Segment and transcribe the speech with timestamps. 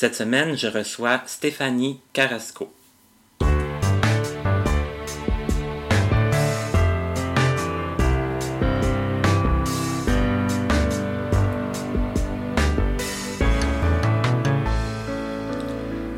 [0.00, 2.72] Cette semaine, je reçois Stéphanie Carrasco.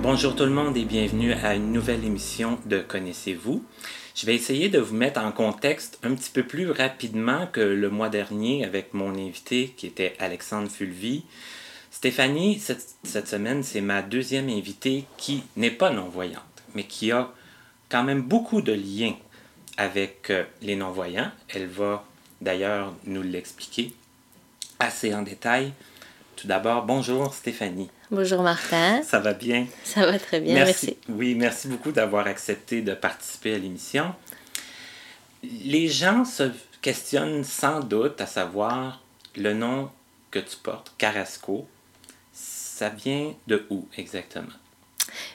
[0.02, 3.64] Bonjour tout le monde et bienvenue à une nouvelle émission de Connaissez-vous.
[4.14, 7.88] Je vais essayer de vous mettre en contexte un petit peu plus rapidement que le
[7.88, 11.24] mois dernier avec mon invité qui était Alexandre Fulvy.
[12.00, 16.40] Stéphanie, cette, cette semaine, c'est ma deuxième invitée qui n'est pas non-voyante,
[16.74, 17.30] mais qui a
[17.90, 19.16] quand même beaucoup de liens
[19.76, 21.30] avec euh, les non-voyants.
[21.50, 22.02] Elle va
[22.40, 23.92] d'ailleurs nous l'expliquer
[24.78, 25.74] assez en détail.
[26.36, 27.90] Tout d'abord, bonjour Stéphanie.
[28.10, 29.02] Bonjour Martin.
[29.02, 29.66] Ça va bien?
[29.84, 30.96] Ça va très bien, merci.
[31.10, 34.14] Oui, merci beaucoup d'avoir accepté de participer à l'émission.
[35.42, 36.44] Les gens se
[36.80, 39.02] questionnent sans doute à savoir
[39.36, 39.90] le nom
[40.30, 41.68] que tu portes, Carrasco.
[42.80, 44.56] Ça vient de où exactement?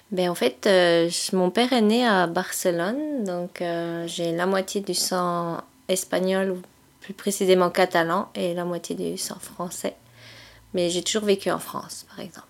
[0.10, 4.82] Ben, en fait, euh, mon père est né à Barcelone, donc euh, j'ai la moitié
[4.82, 6.62] du sang espagnol, ou
[7.02, 9.94] plus précisément catalan, et la moitié du sang français.
[10.74, 12.48] Mais j'ai toujours vécu en France, par exemple.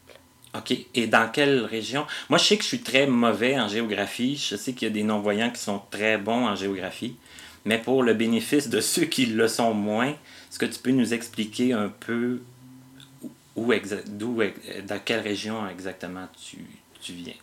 [0.57, 0.73] OK.
[0.93, 2.05] Et dans quelle région?
[2.29, 4.37] Moi, je sais que je suis très mauvais en géographie.
[4.37, 7.17] Je sais qu'il y a des non-voyants qui sont très bons en géographie.
[7.65, 11.13] Mais pour le bénéfice de ceux qui le sont moins, est-ce que tu peux nous
[11.13, 12.39] expliquer un peu
[13.55, 13.73] où,
[14.07, 14.41] d'où,
[14.87, 16.57] dans quelle région exactement tu,
[17.01, 17.33] tu viens?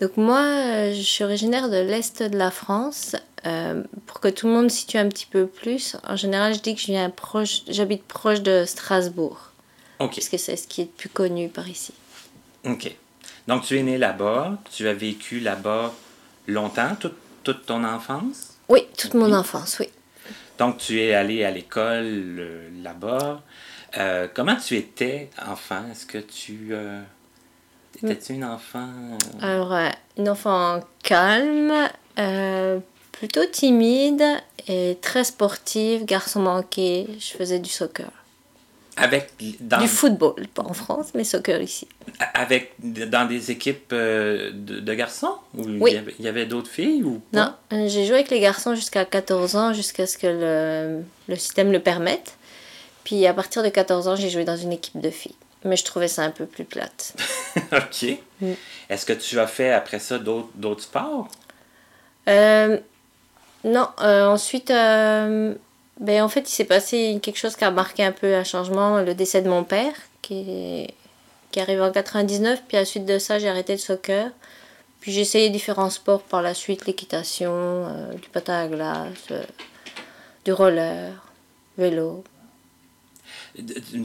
[0.00, 3.16] Donc moi, euh, je suis originaire de l'Est de la France.
[3.46, 6.74] Euh, pour que tout le monde situe un petit peu plus, en général, je dis
[6.74, 9.52] que je viens proche, j'habite proche de Strasbourg.
[10.00, 10.16] OK.
[10.16, 11.94] Parce que c'est ce qui est le plus connu par ici.
[12.64, 12.94] OK.
[13.46, 15.94] Donc, tu es né là-bas, tu as vécu là-bas
[16.48, 18.54] longtemps, toute, toute ton enfance?
[18.68, 19.88] Oui, toute mon enfance, oui.
[20.58, 23.42] Donc, tu es allé à l'école euh, là-bas.
[23.96, 25.82] Euh, comment tu étais enfant?
[25.90, 26.68] Est-ce que tu...
[26.72, 27.00] Euh,
[28.02, 28.88] Étais-tu une enfant...
[29.12, 31.72] euh, Alors, euh, une enfant calme,
[33.12, 34.22] plutôt timide
[34.68, 37.06] et très sportive, garçon manqué.
[37.18, 38.10] Je faisais du soccer.
[38.98, 39.30] avec,
[39.60, 41.88] dans, Du football, pas en France, mais soccer ici.
[42.34, 45.34] avec, dans des équipes euh, de, de garçons?
[45.56, 45.92] Ou Oui.
[45.92, 47.88] il y avait, il y avait d'autres filles ou Non, pas?
[47.88, 51.80] j'ai joué avec les garçons jusqu'à 14 ans, jusqu'à ce que le, le système le
[51.80, 52.35] permette.
[53.06, 55.36] Puis à partir de 14 ans, j'ai joué dans une équipe de filles.
[55.64, 57.14] Mais je trouvais ça un peu plus plate.
[57.72, 58.18] OK.
[58.40, 58.52] Mm.
[58.90, 61.28] Est-ce que tu as fait après ça d'autres sports?
[62.28, 62.78] Euh,
[63.62, 65.54] non, euh, ensuite, euh,
[66.00, 69.00] ben, en fait, il s'est passé quelque chose qui a marqué un peu un changement,
[69.00, 70.94] le décès de mon père, qui, est-
[71.52, 72.62] qui arrive en 99.
[72.66, 74.30] Puis à la suite de ça, j'ai arrêté le soccer.
[75.00, 77.86] Puis j'ai essayé différents sports par la suite, l'équitation,
[78.20, 79.28] du patin à glace,
[80.44, 81.12] du roller,
[81.78, 82.24] vélo.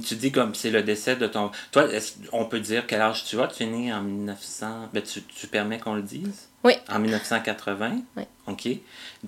[0.07, 1.51] Tu dis comme c'est le décès de ton.
[1.71, 3.47] Toi, est-ce- on peut dire quel âge tu as?
[3.47, 4.89] Tu es né en 1900.
[4.93, 6.47] Ben, tu, tu permets qu'on le dise?
[6.63, 6.73] Oui.
[6.89, 7.97] En 1980?
[8.17, 8.23] Oui.
[8.47, 8.67] OK.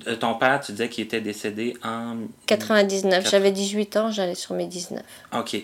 [0.07, 2.17] Euh, Ton père, tu disais qu'il était décédé en.
[2.47, 5.03] 99, j'avais 18 ans, j'allais sur mes 19.
[5.35, 5.57] OK.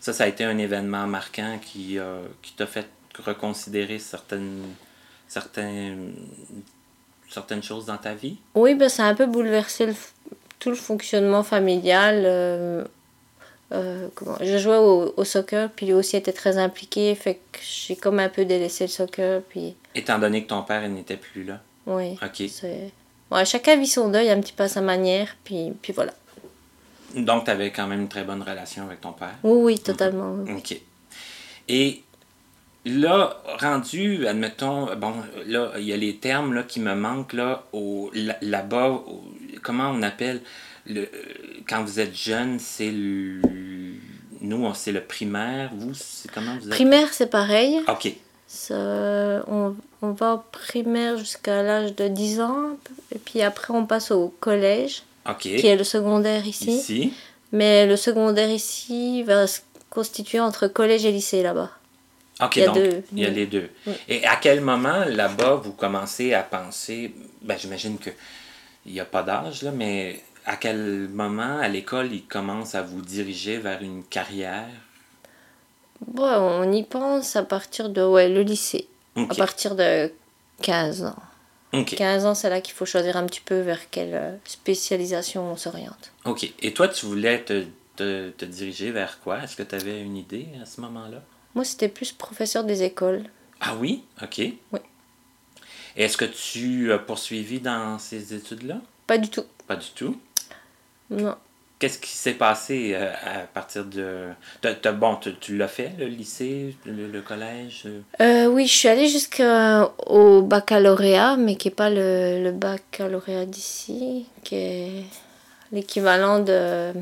[0.00, 2.88] Ça, ça a été un événement marquant qui, euh, qui t'a fait
[3.24, 4.62] reconsidérer certaines,
[5.28, 6.12] certaines,
[7.30, 8.36] certaines choses dans ta vie?
[8.54, 9.94] Oui, ben, ça a un peu bouleversé le
[10.58, 12.22] tout le fonctionnement familial.
[12.24, 12.84] euh,
[13.72, 17.58] euh, comment, je jouais au, au soccer, puis lui aussi était très impliqué, fait que
[17.62, 21.16] j'ai comme un peu délaissé le soccer, puis Étant donné que ton père il n'était
[21.16, 21.60] plus là.
[21.86, 22.16] oui.
[22.22, 23.44] OK.
[23.44, 26.12] chacun vit son deuil un petit peu à sa manière, puis, puis voilà.
[27.14, 29.34] Donc, tu avais quand même une très bonne relation avec ton père?
[29.42, 30.34] Oui, oui, totalement.
[30.46, 30.52] oui.
[30.58, 30.80] OK.
[31.68, 32.02] Et
[32.84, 35.14] là, rendu, admettons, bon,
[35.46, 37.64] là, il y a les termes là, qui me manquent là,
[38.42, 39.02] là-bas.
[39.62, 40.40] comment on appelle
[40.86, 41.06] le, euh,
[41.68, 43.40] quand vous êtes jeune, c'est le.
[44.40, 45.70] Nous, c'est le primaire.
[45.74, 46.74] Vous, c'est comment vous êtes?
[46.74, 47.80] Primaire, c'est pareil.
[47.88, 48.12] OK.
[48.46, 48.74] Ça,
[49.48, 52.76] on, on va au primaire jusqu'à l'âge de 10 ans,
[53.14, 55.38] et puis après on passe au collège, OK.
[55.40, 56.70] qui est le secondaire ici.
[56.76, 57.12] Ici.
[57.52, 59.60] Mais le secondaire ici va se
[59.90, 61.70] constituer entre collège et lycée là-bas.
[62.42, 63.02] OK, Il y a donc deux.
[63.12, 63.68] il y a les deux.
[63.86, 63.94] Oui.
[64.08, 68.10] Et à quel moment, là-bas, vous commencez à penser, ben j'imagine que
[68.84, 72.82] il n'y a pas d'âge, là, mais à quel moment, à l'école, ils commencent à
[72.82, 74.68] vous diriger vers une carrière?
[76.06, 80.12] Bon, on y pense à partir de ouais, le lycée, à partir de
[80.62, 81.16] 15 ans.
[81.72, 81.96] OK.
[81.96, 85.56] 15 ans, c'est là qu'il faut choisir un petit peu vers quelle euh, spécialisation on
[85.56, 86.12] s'oriente.
[86.24, 86.50] OK.
[86.60, 87.64] Et toi, tu voulais te,
[87.96, 89.42] te, te diriger vers quoi?
[89.42, 91.22] Est-ce que tu avais une idée à ce moment-là?
[91.54, 93.24] Moi, c'était plus professeur des écoles.
[93.60, 94.04] Ah oui?
[94.22, 94.38] OK.
[94.38, 94.80] Oui.
[95.96, 98.80] Et Est-ce que tu as poursuivi dans ces études-là?
[99.06, 99.44] Pas du tout.
[99.66, 100.16] Pas du tout?
[101.10, 101.36] Non.
[101.78, 104.28] qu'est-ce qui s'est passé euh, à partir de...
[104.92, 107.86] bon, tu, l'as fait, le lycée, le, collège?
[108.20, 114.26] Euh, oui, je suis allée jusqu'au baccalauréat, mais qui n'est pas le, le baccalauréat d'ici,
[114.42, 115.04] qui est
[115.72, 116.92] l'équivalent de...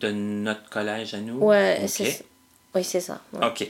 [0.00, 1.38] De notre collège à nous?
[1.38, 2.24] Ouais, c'est
[2.74, 3.20] oui, c'est ça.
[3.34, 3.68] OK.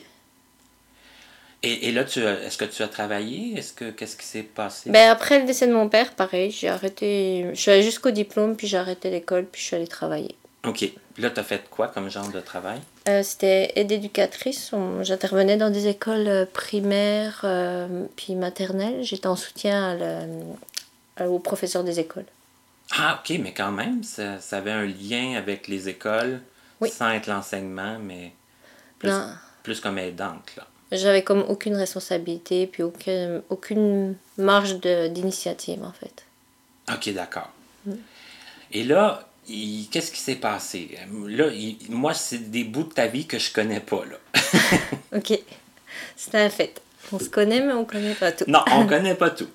[1.62, 3.58] Et, et là, tu est-ce que tu as travaillé?
[3.58, 4.90] Est-ce que qu'est-ce qui s'est passé?
[4.90, 7.46] Ben après le décès de mon père, pareil, j'ai arrêté.
[7.52, 10.34] Je suis allée jusqu'au diplôme, puis j'ai arrêté l'école, puis je suis allée travailler.
[10.66, 10.90] OK.
[11.18, 12.80] Là, tu as fait quoi comme genre de travail?
[13.08, 14.72] Euh, c'était aide éducatrice.
[15.02, 19.02] J'intervenais dans des écoles euh, primaires euh, puis maternelles.
[19.02, 19.98] J'étais en soutien
[21.20, 22.26] aux professeurs des écoles.
[22.92, 26.40] Ah, OK, mais quand même, ça, ça avait un lien avec les écoles
[26.90, 28.32] sans être l'enseignement, mais
[28.98, 29.12] plus,
[29.62, 30.56] plus comme aidante.
[30.56, 30.66] Là.
[30.92, 36.24] J'avais comme aucune responsabilité, puis aucune, aucune marge d'initiative, en fait.
[36.92, 37.50] OK, d'accord.
[37.86, 37.92] Mm.
[38.72, 40.98] Et là, qu'est-ce qui s'est passé?
[41.28, 41.46] Là,
[41.88, 44.40] moi, c'est des bouts de ta vie que je connais pas, là.
[45.16, 45.38] OK.
[46.16, 46.80] C'est un fait.
[47.12, 48.44] On se connaît, mais on connaît pas tout.
[48.46, 49.48] non, on connaît pas tout.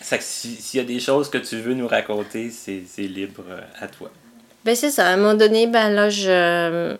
[0.00, 4.10] S'il y a des choses que tu veux nous raconter, c'est libre euh, à toi.
[4.64, 5.08] Ben, c'est ça.
[5.08, 6.96] À un moment donné, ben là, je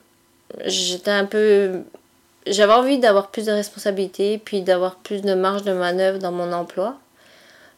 [0.64, 1.82] j'étais un peu
[2.50, 6.52] j'avais envie d'avoir plus de responsabilités, puis d'avoir plus de marge de manœuvre dans mon
[6.52, 6.98] emploi.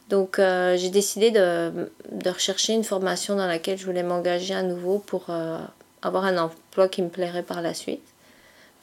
[0.08, 4.62] Donc euh, j'ai décidé de, de, rechercher une formation dans laquelle je voulais m'engager à
[4.62, 5.58] nouveau pour euh,
[6.02, 8.02] avoir un emploi qui me plairait par la suite.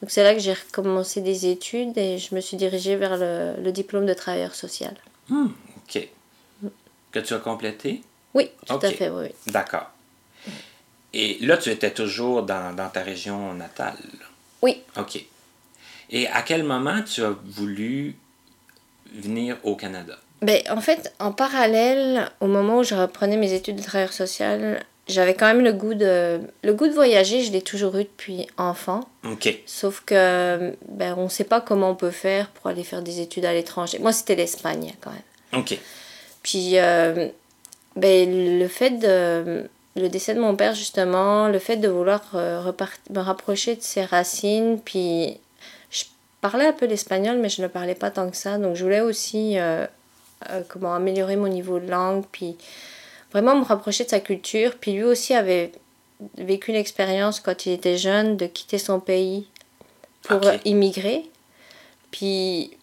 [0.00, 3.54] Donc c'est là que j'ai recommencé des études et je me suis dirigée vers le,
[3.62, 4.94] le diplôme de travailleur social.
[5.28, 5.48] Hmm,
[5.84, 6.08] ok.
[7.12, 8.02] Que tu as complété?
[8.32, 9.28] Oui, tout à fait, oui.
[9.48, 9.90] D'accord.
[11.12, 13.96] Et là, tu étais toujours dans, dans ta région natale?
[14.62, 14.82] Oui.
[14.96, 15.24] OK.
[16.10, 18.16] Et à quel moment tu as voulu
[19.14, 20.16] venir au Canada?
[20.40, 24.84] Ben, en fait, en parallèle, au moment où je reprenais mes études de travailleur social,
[25.08, 28.46] j'avais quand même le goût de le goût de voyager, je l'ai toujours eu depuis
[28.56, 29.08] enfant.
[29.24, 29.58] OK.
[29.66, 33.46] Sauf que ben on sait pas comment on peut faire pour aller faire des études
[33.46, 33.98] à l'étranger.
[33.98, 35.60] Moi, c'était l'Espagne quand même.
[35.60, 35.78] OK.
[36.42, 37.28] Puis euh,
[37.96, 42.72] ben, le fait de le décès de mon père justement, le fait de vouloir euh,
[43.10, 45.38] me rapprocher de ses racines puis
[46.40, 48.58] parlais un peu l'espagnol, mais je ne parlais pas tant que ça.
[48.58, 49.86] Donc je voulais aussi euh,
[50.50, 52.56] euh, comment améliorer mon niveau de langue, puis
[53.32, 54.76] vraiment me rapprocher de sa culture.
[54.80, 55.72] Puis lui aussi avait
[56.36, 59.48] vécu l'expérience quand il était jeune de quitter son pays
[60.22, 61.28] pour immigrer.
[62.10, 62.76] Puis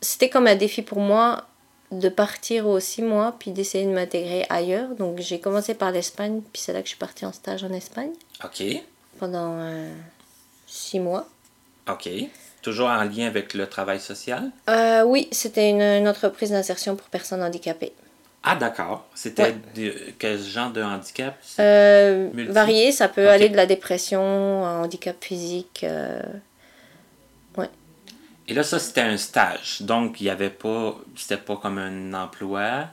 [0.00, 1.46] c'était comme un défi pour moi
[1.92, 4.90] de partir aussi moi, puis d'essayer de m'intégrer ailleurs.
[4.96, 7.72] Donc j'ai commencé par l'Espagne, puis c'est là que je suis partie en stage en
[7.72, 8.12] Espagne.
[8.42, 8.62] OK.
[9.18, 9.92] Pendant euh,
[10.66, 11.28] six mois.
[11.88, 12.08] OK.
[12.64, 14.50] Toujours en lien avec le travail social?
[14.70, 17.92] Euh, oui, c'était une, entreprise d'insertion pour personnes handicapées.
[18.42, 19.06] Ah, d'accord.
[19.14, 19.54] C'était
[20.18, 21.36] quel genre de handicap?
[21.60, 24.22] Euh, varié, ça peut aller de la dépression,
[24.64, 25.84] un handicap physique.
[25.84, 26.22] Euh,
[27.58, 27.68] ouais.
[28.48, 29.82] Et là, ça, c'était un stage.
[29.82, 30.98] Donc, il n'y avait pas.
[31.16, 32.86] C'était pas comme un emploi.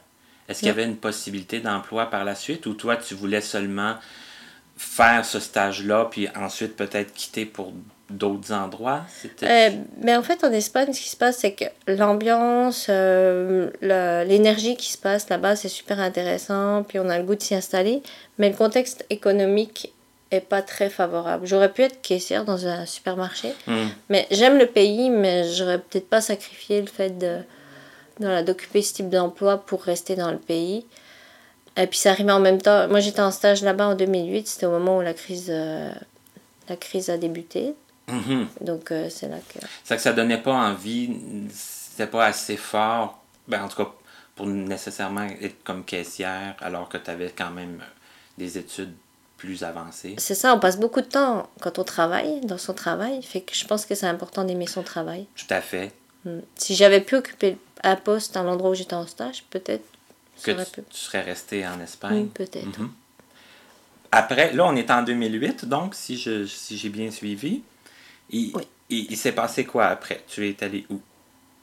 [0.49, 3.95] Est-ce qu'il y avait une possibilité d'emploi par la suite ou toi, tu voulais seulement
[4.75, 7.71] faire ce stage-là, puis ensuite peut-être quitter pour
[8.11, 9.01] d'autres endroits?
[9.43, 9.69] Euh,
[10.01, 14.91] mais en fait, en Espagne, ce qui se passe, c'est que l'ambiance, euh, l'énergie qui
[14.91, 18.01] se passe là-bas, c'est super intéressant, puis on a le goût de s'y installer,
[18.37, 19.93] mais le contexte économique
[20.31, 21.45] est pas très favorable.
[21.45, 23.87] J'aurais pu être caissière dans un supermarché, hmm.
[24.09, 27.39] mais j'aime le pays, mais j'aurais peut-être pas sacrifié le fait de
[28.45, 30.85] d'occuper ce type d'emploi pour rester dans le pays.
[31.77, 32.87] Et puis ça arrivait en même temps.
[32.87, 35.91] Moi j'étais en stage là-bas en 2008, c'était au moment où la crise, euh,
[36.69, 37.73] la crise a débuté.
[38.07, 38.47] Mhm.
[38.61, 39.59] Donc, euh, c'est là que.
[39.83, 41.09] C'est que ça donnait pas envie,
[41.51, 43.91] c'était pas assez fort, ben, en tout cas,
[44.35, 47.85] pour nécessairement être comme caissière, alors que tu avais quand même euh,
[48.37, 48.93] des études
[49.37, 50.15] plus avancées.
[50.17, 53.55] C'est ça, on passe beaucoup de temps quand on travaille, dans son travail, fait que
[53.55, 55.25] je pense que c'est important d'aimer son travail.
[55.35, 55.91] Tout à fait.
[56.25, 56.41] Hmm.
[56.55, 59.83] Si j'avais pu occuper un poste dans l'endroit où j'étais en stage, peut-être.
[60.43, 62.27] Que tu, serais resté en Espagne.
[62.27, 62.79] peut-être.
[62.79, 62.91] Mhm.
[64.11, 67.61] Après, là, on est en 2008, donc, si j'ai si j'ai bien suivi.
[68.31, 68.53] Il,
[68.89, 70.21] il, s'est passé quoi après?
[70.27, 70.99] Tu es allé où?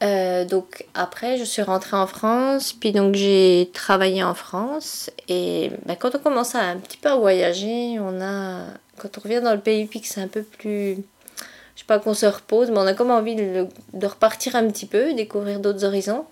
[0.01, 5.09] Euh, donc après, je suis rentrée en France, puis donc j'ai travaillé en France.
[5.27, 8.65] Et ben, quand on commence à un petit peu à voyager, on a,
[8.97, 11.99] quand on revient dans le pays, puis que c'est un peu plus, je sais pas
[11.99, 15.59] qu'on se repose, mais on a comme envie de, de repartir un petit peu, découvrir
[15.59, 16.25] d'autres horizons.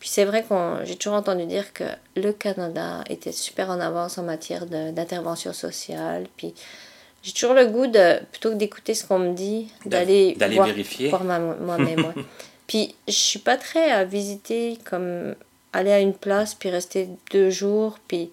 [0.00, 0.54] Puis c'est vrai que
[0.84, 1.84] j'ai toujours entendu dire que
[2.16, 6.26] le Canada était super en avance en matière d'intervention sociale.
[6.38, 6.54] Puis
[7.22, 11.08] j'ai toujours le goût de, plutôt que d'écouter ce qu'on me dit, d'aller voir, vérifier.
[11.08, 12.12] voir moi-même.
[12.66, 15.34] Puis je suis pas très à visiter, comme
[15.72, 18.30] aller à une place, puis rester deux jours, puis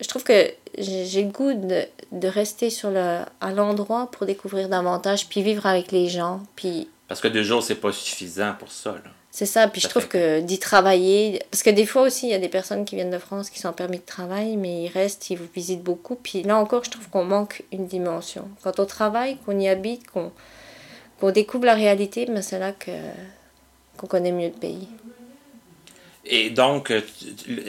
[0.00, 4.68] je trouve que j'ai le goût de, de, rester sur le, à l'endroit pour découvrir
[4.68, 6.42] davantage, puis vivre avec les gens.
[6.56, 6.88] Puis...
[7.08, 8.96] Parce que deux jours, c'est pas suffisant pour ça.
[9.34, 12.34] C'est ça, puis je trouve que d'y travailler, parce que des fois aussi, il y
[12.34, 14.88] a des personnes qui viennent de France qui sont en permis de travail, mais ils
[14.88, 16.16] restent, ils vous visitent beaucoup.
[16.16, 18.46] Puis là encore, je trouve qu'on manque une dimension.
[18.62, 22.90] Quand on travaille, qu'on y habite, qu'on découvre la réalité, mais c'est là que
[23.96, 24.86] qu'on connaît mieux le pays.
[26.26, 27.00] Et donc, euh,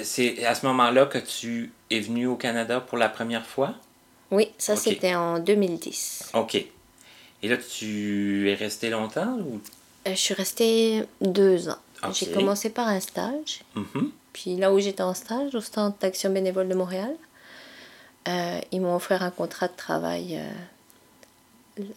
[0.04, 3.74] c'est à ce moment-là que tu es venu au Canada pour la première fois?
[4.32, 6.32] Oui, ça c'était en 2010.
[6.34, 6.56] OK.
[6.56, 9.62] Et là, tu es resté longtemps ou?
[10.08, 11.78] Euh, je suis restée deux ans.
[12.14, 13.62] J'ai commencé par un stage.
[13.76, 14.10] Mm-hmm.
[14.34, 17.16] Puis là où j'étais en stage, au Centre d'Action Bénévole de Montréal,
[18.28, 20.42] euh, ils m'ont offert un contrat de travail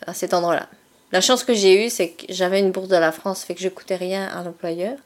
[0.07, 0.69] à cet endroit-là.
[1.13, 3.61] La chance que j'ai eue, c'est que j'avais une bourse de la France, fait que
[3.61, 4.99] je coûtais rien à l'employeur.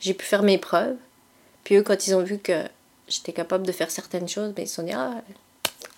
[0.00, 0.96] J'ai pu faire mes preuves.
[1.64, 2.64] Puis eux, quand ils ont vu que
[3.08, 5.22] j'étais capable de faire certaines choses, ben, ils se sont dit, ah,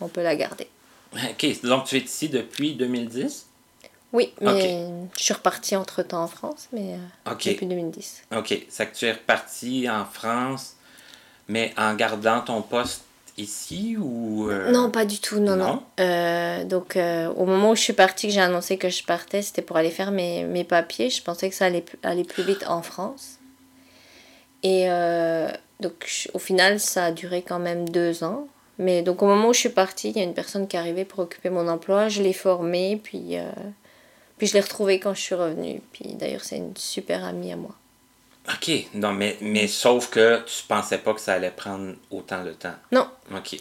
[0.00, 0.66] on peut la garder.
[1.14, 3.46] OK, donc tu es ici depuis 2010?
[4.12, 8.22] Oui, mais je suis repartie entre-temps en France, mais euh, depuis 2010.
[8.36, 10.74] OK, c'est que tu es repartie en France,
[11.48, 13.04] mais en gardant ton poste
[13.40, 14.48] ici ou...
[14.50, 15.82] Euh, non, pas du tout, non, non.
[15.98, 19.42] Euh, donc, euh, au moment où je suis partie, que j'ai annoncé que je partais,
[19.42, 21.10] c'était pour aller faire mes, mes, papiers.
[21.10, 23.38] Je pensais que ça allait aller plus vite en France.
[24.62, 24.88] Et
[25.80, 28.46] donc, au final, ça a duré quand même deux ans.
[28.78, 30.78] Mais donc, au moment où je suis partie, il y a une personne qui est
[30.78, 32.08] arrivée pour occuper mon emploi.
[32.08, 33.36] Je l'ai formée, puis,
[34.40, 35.82] puis je l'ai retrouvée quand je suis revenue.
[35.92, 37.74] Puis d'ailleurs, c'est une super amie à moi.
[38.48, 38.70] OK.
[38.94, 42.72] Non, mais, mais sauf que tu pensais pas que ça allait prendre autant de temps.
[42.90, 43.06] Non.
[43.36, 43.58] OK.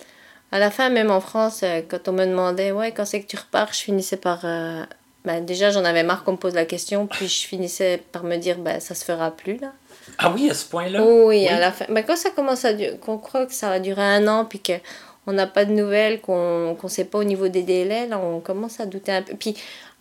[0.54, 3.28] À la fin, même en France, euh, quand on me demandait, ouais, quand c'est que
[3.28, 4.40] tu repars, je finissais par.
[4.46, 4.86] Euh,
[5.26, 8.38] ben, déjà, j'en avais marre qu'on me pose la question, puis je finissais par me
[8.38, 9.74] dire, ben, ça se fera plus, là.
[10.18, 11.04] Ah oui, à ce point-là?
[11.04, 11.88] oui, à la fin.
[11.90, 14.62] Ben, quand ça commence à durer, qu'on croit que ça va durer un an, puis
[14.62, 18.40] qu'on n'a pas de nouvelles, qu'on ne sait pas au niveau des délais, là, on
[18.40, 19.36] commence à douter un peu.
[19.36, 19.58] Puis,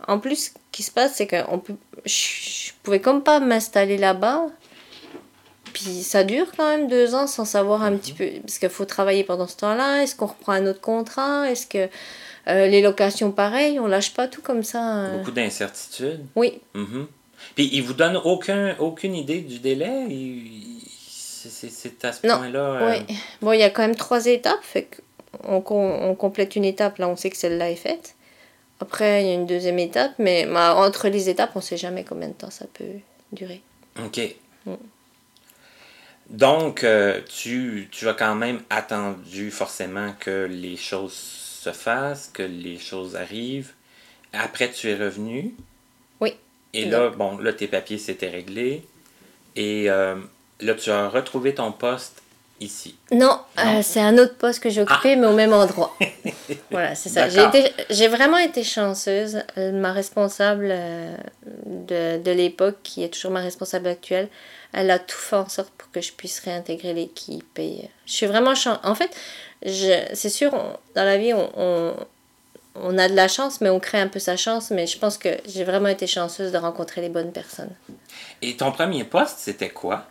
[0.06, 1.74] en plus, ce qui se passe, c'est que on peut,
[2.04, 4.46] je pouvais comme pas m'installer là-bas
[5.72, 8.28] puis ça dure quand même deux ans sans savoir un petit peu.
[8.42, 10.02] Parce qu'il faut travailler pendant ce temps-là.
[10.02, 11.50] Est-ce qu'on reprend un autre contrat?
[11.50, 11.88] Est-ce que
[12.48, 14.80] euh, les locations, pareil, on lâche pas tout comme ça.
[14.80, 15.18] Hein?
[15.18, 16.24] Beaucoup d'incertitudes.
[16.34, 16.60] Oui.
[16.74, 17.04] Mm
[17.54, 20.06] Puis ils vous donnent aucun, aucune idée du délai?
[21.50, 22.58] C'est à ce point-là.
[22.58, 23.16] Euh, oui.
[23.40, 24.62] Bon, il y a quand même trois étapes.
[24.62, 24.88] Fait
[25.44, 28.16] on complète une étape, là, on sait que celle-là est faite.
[28.80, 31.76] Après, il y a une deuxième étape, mais bah, entre les étapes, on ne sait
[31.76, 32.84] jamais combien de temps ça peut
[33.32, 33.60] durer.
[34.02, 34.20] OK.
[34.66, 34.74] Mm.
[36.30, 42.42] Donc, euh, tu, tu as quand même attendu forcément que les choses se fassent, que
[42.42, 43.72] les choses arrivent.
[44.32, 45.54] Après, tu es revenu.
[46.20, 46.34] Oui.
[46.74, 48.84] Et là, bon, là, tes papiers s'étaient réglés.
[49.56, 50.16] Et euh,
[50.60, 52.22] là, tu as retrouvé ton poste
[52.60, 52.96] ici.
[53.12, 55.16] Non, euh, c'est un autre poste que j'ai occupé, ah!
[55.16, 55.96] mais au même endroit.
[56.70, 57.28] voilà, c'est ça.
[57.90, 59.42] J'ai vraiment été chanceuse.
[59.56, 60.74] Ma responsable
[61.66, 64.28] de, de l'époque, qui est toujours ma responsable actuelle,
[64.72, 67.58] elle a tout fait en sorte pour que je puisse réintégrer l'équipe.
[67.58, 69.10] Et je suis vraiment En fait,
[69.64, 70.52] c'est sûr,
[70.94, 71.94] dans la vie, on,
[72.74, 74.70] on, a de la chance, mais on crée un peu sa chance.
[74.70, 77.72] Mais je pense que j'ai vraiment été chanceuse de rencontrer les bonnes personnes.
[78.42, 80.06] Et ton premier poste, c'était quoi?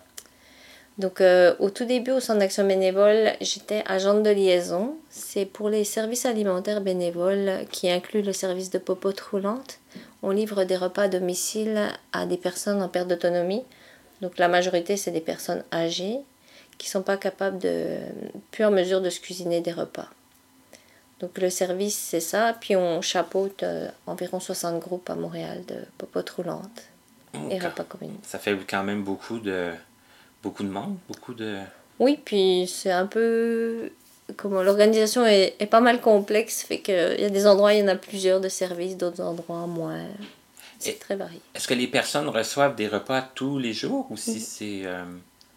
[0.98, 4.98] Donc, euh, au tout début, au centre d'action bénévole, j'étais agente de liaison.
[5.10, 9.80] C'est pour les services alimentaires bénévoles qui incluent le service de popote roulante.
[10.24, 13.64] On livre des repas à domicile à des personnes en perte d'autonomie.
[14.22, 16.18] Donc la majorité, c'est des personnes âgées
[16.80, 17.98] qui ne sont pas capables de,
[18.50, 20.08] plus en mesure de se cuisiner des repas.
[21.20, 22.56] Donc le service, c'est ça.
[22.60, 26.84] Puis on chapeaute euh, environ 60 groupes à Montréal de popotes roulantes
[27.52, 28.14] et repas communs.
[28.24, 29.72] Ça fait quand même beaucoup de,
[30.48, 31.58] beaucoup de monde, beaucoup de...
[32.00, 33.90] Oui, puis c'est un peu...
[34.38, 37.84] Comment l'organisation est, est, pas mal complexe, fait qu'il y a des endroits, il y
[37.84, 40.06] en a plusieurs de services, d'autres endroits moins.
[40.80, 41.42] C'est très varié.
[41.54, 44.40] Est-ce que les personnes reçoivent des repas tous les jours ou si mm.
[44.40, 45.04] c'est euh,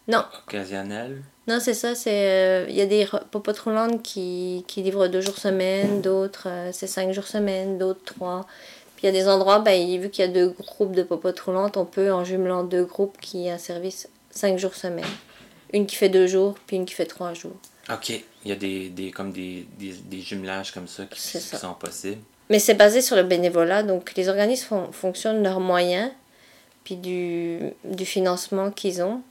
[0.07, 0.23] non.
[0.45, 1.21] occasionnel?
[1.47, 1.95] Non, c'est ça.
[1.95, 3.05] C'est euh, Il y a des
[3.63, 8.45] roulantes qui, qui livrent deux jours semaine, d'autres euh, c'est cinq jours semaine, d'autres trois.
[8.95, 11.39] Puis il y a des endroits, ben, vu qu'il y a deux groupes de popotes
[11.39, 15.05] roulantes, on peut, en jumelant deux groupes, qui a un service cinq jours semaine.
[15.73, 17.55] Une qui fait deux jours, puis une qui fait trois jours.
[17.91, 18.09] OK.
[18.09, 21.73] Il y a des, des comme des, des, des jumelages comme ça qui, qui sont
[21.73, 22.21] possibles.
[22.49, 26.11] Mais c'est basé sur le bénévolat, donc les organismes fonctionnent de leurs moyens,
[26.83, 29.21] puis du, du financement qu'ils ont.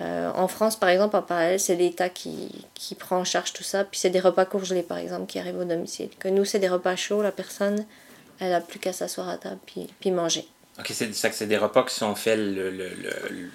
[0.00, 3.64] Euh, en France, par exemple, en parallèle, c'est l'État qui, qui, prend en charge tout
[3.64, 3.84] ça.
[3.84, 6.08] Puis c'est des repas congelés, par exemple, qui arrivent au domicile.
[6.18, 7.84] Que nous, c'est des repas chauds, la personne,
[8.38, 10.46] elle n'a plus qu'à s'asseoir à table puis, puis manger.
[10.78, 13.50] Ok, c'est ça que c'est des repas qui sont faits le, le, le,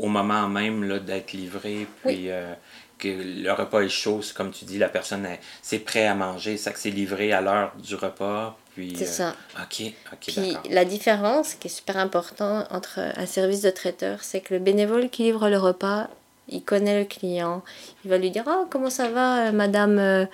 [0.00, 1.86] au moment même d'être livrés.
[2.04, 2.52] Puis, euh,
[2.98, 6.14] que le repas est chaud, c'est comme tu dis, la personne, est- c'est prêt à
[6.14, 8.56] manger, ça que c'est livré à l'heure du repas.
[8.74, 9.34] Puis, C'est euh, ça.
[9.62, 14.40] OK, OK, Puis la différence qui est super importante entre un service de traiteur, c'est
[14.40, 16.08] que le bénévole qui livre le repas,
[16.48, 17.62] il connaît le client.
[18.04, 20.26] Il va lui dire Oh, comment ça va, euh, madame, euh,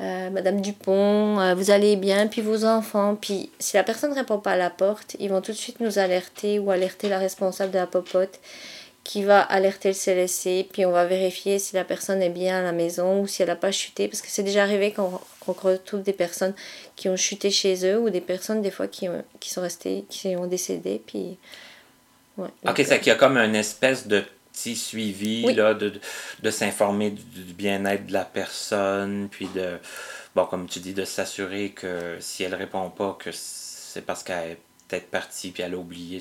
[0.00, 3.16] euh, madame Dupont Euh, Vous allez bien Puis vos enfants?
[3.20, 5.80] Puis si la personne ne répond pas à la porte, ils vont tout de suite
[5.80, 8.38] nous alerter ou alerter la responsable de la popote
[9.04, 10.66] qui va alerter le CLSC.
[10.72, 13.48] Puis on va vérifier si la personne est bien à la maison ou si elle
[13.48, 14.08] n'a pas chuté.
[14.08, 16.54] Parce que c'est déjà arrivé qu'on retrouve des personnes
[16.96, 20.04] qui ont chuté chez eux ou des personnes des fois qui, ont- qui sont restées,
[20.08, 21.02] qui ont décédé.
[21.06, 21.36] Puis,
[22.38, 22.48] ouais.
[22.66, 25.54] OK, c'est qu'il y a comme une espèce de petit suivi, Oui.
[25.54, 25.92] là, de,
[26.42, 29.78] de, s'informer du, du bien-être de la personne, puis de,
[30.34, 34.52] bon, comme tu dis, de s'assurer que si elle répond pas, que c'est parce qu'elle
[34.52, 34.58] est
[34.88, 36.20] peut-être partie, puis elle a oublié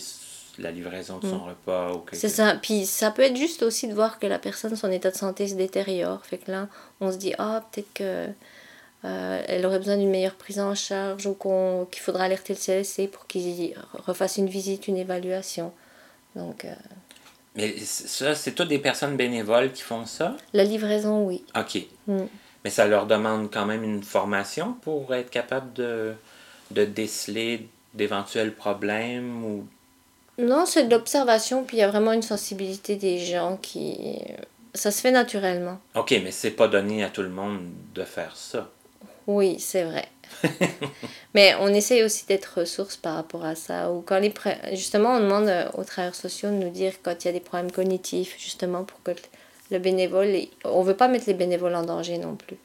[0.60, 1.94] la livraison de son repas.
[1.94, 2.14] ou Mm.
[2.14, 2.56] C'est ça.
[2.62, 5.48] Puis ça peut être juste aussi de voir que la personne, son état de santé
[5.48, 6.26] se détériore.
[6.26, 6.68] Fait que là,
[7.02, 8.28] on se dit, ah, peut-être que
[9.06, 12.60] euh, elle aurait besoin d'une meilleure prise en charge ou qu'on, qu'il faudra alerter le
[12.60, 15.74] CLSC pour qu'il refasse une visite, une évaluation.
[16.36, 16.74] Donc, euh,
[17.56, 20.38] Mais ça, c'est toutes des personnes bénévoles qui font ça?
[20.54, 21.44] la livraison, oui.
[21.58, 21.86] OK.
[22.08, 22.26] Mm.
[22.64, 26.14] Mais ça leur demande quand même une formation pour être capable de,
[26.72, 29.68] de déceler d'éventuels problèmes ou
[30.38, 34.18] Non, c'est de l'observation, puis il y a vraiment une sensibilité des gens qui...
[34.74, 35.80] Ça se fait naturellement.
[35.96, 37.60] OK, mais c'est pas donné à tout le monde
[37.94, 38.70] de faire ça.
[39.28, 40.08] Oui, c'est vrai.
[41.36, 43.92] Mais on essaye aussi d'être ressources par rapport à ça.
[43.92, 47.24] Ou quand les pré- Justement, on demande euh, aux travailleurs sociaux de nous dire quand
[47.24, 49.12] il y a des problèmes cognitifs, justement, pour que
[49.70, 50.30] le bénévole...
[50.66, 52.58] On veut pas mettre les bénévoles en danger non plus.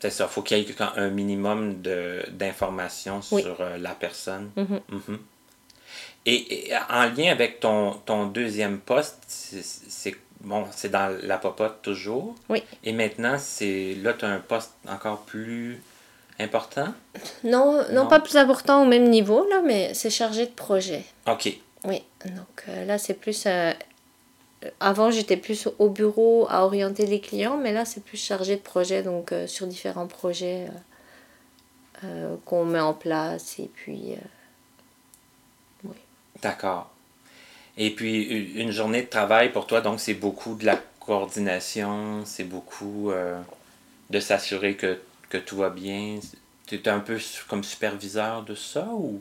[0.00, 1.82] C'est ça, faut qu'il y ait un minimum
[2.30, 3.42] d'informations Oui.
[3.42, 4.50] sur euh, la personne.
[4.56, 5.18] Mhm.
[6.26, 11.82] Et, et en lien avec ton, ton deuxième poste, c'est- bon, c'est dans la popote
[11.82, 12.34] toujours.
[12.48, 12.62] Oui.
[12.84, 15.80] Et maintenant, c'est là, tu as un poste encore plus
[16.38, 16.94] important?
[17.44, 18.06] Non, non, Non?
[18.08, 21.04] pas plus important au même niveau, là, mais c'est chargé de projet.
[21.28, 21.52] OK.
[21.84, 23.44] Oui, donc euh, là, c'est plus...
[23.46, 23.72] euh,
[24.78, 28.60] Avant, j'étais plus au bureau à orienter les clients, mais là, c'est plus chargé de
[28.60, 33.58] projet, donc euh, sur différents projets euh, euh, qu'on met en place.
[33.58, 34.16] Et puis, euh,
[36.42, 36.90] D'accord.
[37.78, 38.22] Et puis,
[38.60, 43.40] une journée de travail pour toi, donc, c'est beaucoup de la coordination, c'est beaucoup euh,
[44.10, 44.98] de s'assurer que,
[45.30, 46.18] que tout va bien.
[46.66, 49.20] Tu es un peu comme superviseur de ça ou?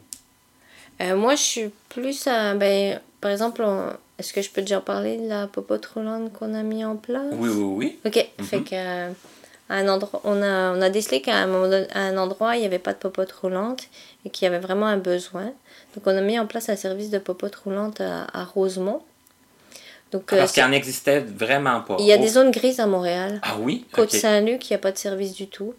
[1.02, 2.54] Euh, moi, je suis plus à.
[2.56, 6.54] Ben, par exemple, on- est-ce que je peux déjà parler de la popote roulante qu'on
[6.54, 7.24] a mis en place?
[7.32, 8.00] Oui, oui, oui.
[8.06, 9.14] Ok, fait que.
[9.72, 12.56] À un endroit, on, a, on a décelé qu'à un, moment donné- à un endroit,
[12.56, 13.84] il n'y avait pas de popote roulante
[14.26, 15.46] et qu'il y avait vraiment un besoin.
[15.96, 19.02] Donc, on a mis en place un service de popote roulante à, à Rosemont.
[20.12, 21.96] Donc, euh, Parce qu'il en existait vraiment pas.
[22.00, 22.22] il y a Oh.
[22.22, 23.40] des zones grises à Montréal.
[23.44, 23.86] Ah oui?
[23.94, 25.74] Côte-Saint-Luc, il n'y a pas de service du tout.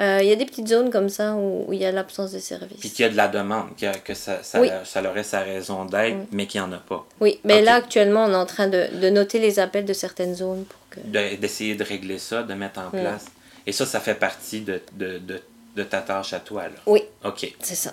[0.00, 2.38] Euh, il y a des petites zones comme ça où, il y a l'absence de
[2.38, 2.78] service.
[2.78, 4.70] Puis qu'il y a de la demande, a- que ça, ça, Oui.
[4.84, 6.26] ça aurait sa raison d'être, Oui.
[6.30, 7.04] mais qu'il n'y en a pas.
[7.20, 10.34] Oui, mais là actuellement, on est en train de, de noter les appels de certaines
[10.36, 11.00] zones pour que.
[11.00, 13.00] De- D'essayer de régler ça, de mettre en Mm.
[13.00, 13.26] place.
[13.66, 15.42] Et ça, ça fait partie de, de, de,
[15.74, 16.76] de ta tâche à toi, là.
[16.86, 17.52] Oui, OK.
[17.60, 17.92] c'est ça.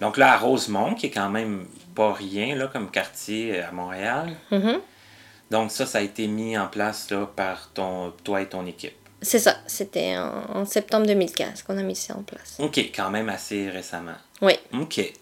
[0.00, 4.30] Donc là, à Rosemont, qui est quand même pas rien, là, comme quartier à Montréal.
[4.50, 4.80] Mhm.
[5.50, 8.94] Donc ça, ça a été mis en place, là, par ton, toi et ton équipe.
[9.22, 9.56] C'est ça.
[9.66, 12.56] C'était en, en septembre 2015 qu'on a mis ça en place.
[12.58, 14.16] OK, quand même assez récemment.
[14.40, 14.54] Oui.
[14.72, 15.12] OK.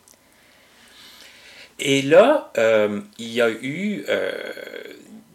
[1.81, 4.05] Et là, euh, il y a eu...
[4.09, 4.31] euh,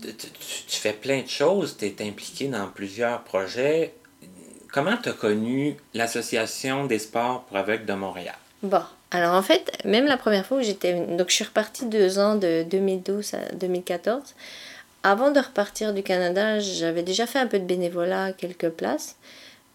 [0.02, 3.94] tu, fais plein de choses, tu es impliqué dans plusieurs projets.
[4.72, 8.36] Comment tu as connu l'Association des sports pour aveugles de Montréal?
[8.64, 10.94] Bon, alors en fait, même la première fois où j'étais.
[10.94, 14.36] Donc je suis repartie deux ans de 2012 à 2014.
[15.04, 19.18] Avant de repartir du Canada, j'avais déjà fait un peu de bénévolat à quelques places.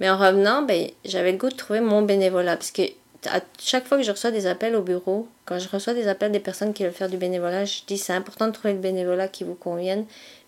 [0.01, 2.57] Mais en revenant, ben, j'avais le goût de trouver mon bénévolat.
[2.57, 2.83] Parce que
[3.27, 6.31] à chaque fois que je reçois des appels au bureau, quand je reçois des appels
[6.31, 9.29] des personnes qui veulent faire du bénévolat, je dis c'est important de trouver le bénévolat
[9.29, 10.05] qui vous convienne,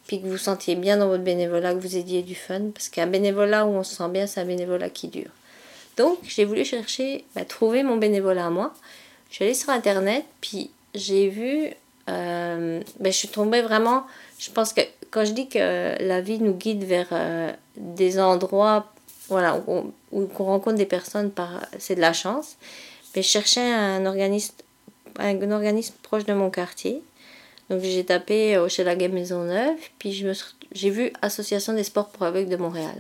[0.07, 2.71] puis que vous vous sentiez bien dans votre bénévolat, que vous ayez du fun.
[2.73, 5.31] Parce qu'un bénévolat où on se sent bien, c'est un bénévolat qui dure.
[5.97, 8.73] Donc, j'ai voulu chercher, bah, trouver mon bénévolat à moi.
[9.29, 11.71] Je suis allée sur Internet, puis j'ai vu,
[12.09, 14.05] euh, ben, je suis tombée vraiment,
[14.41, 18.87] je pense que quand je dis que la vie nous guide vers euh, des endroits
[19.29, 22.57] voilà, où, on- où on rencontre des personnes, par, c'est de la chance,
[23.15, 24.55] mais je cherchais un organisme,
[25.19, 27.03] un organisme proche de mon quartier.
[27.69, 30.33] Donc j'ai tapé au Hochelaga Maisonneuve, puis je me
[30.73, 32.97] j'ai vu Association des sports pour aveugles de Montréal.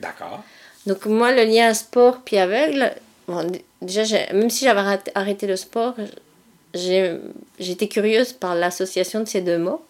[0.00, 0.42] D'accord.
[0.86, 2.92] Donc moi, le lien sport puis aveugle,
[3.26, 3.50] bon,
[3.82, 5.94] déjà, même si j'avais arrêté- arrêté le sport,
[6.74, 7.16] j'ai-
[7.58, 9.82] j'étais curieuse par l'association de ces deux mots.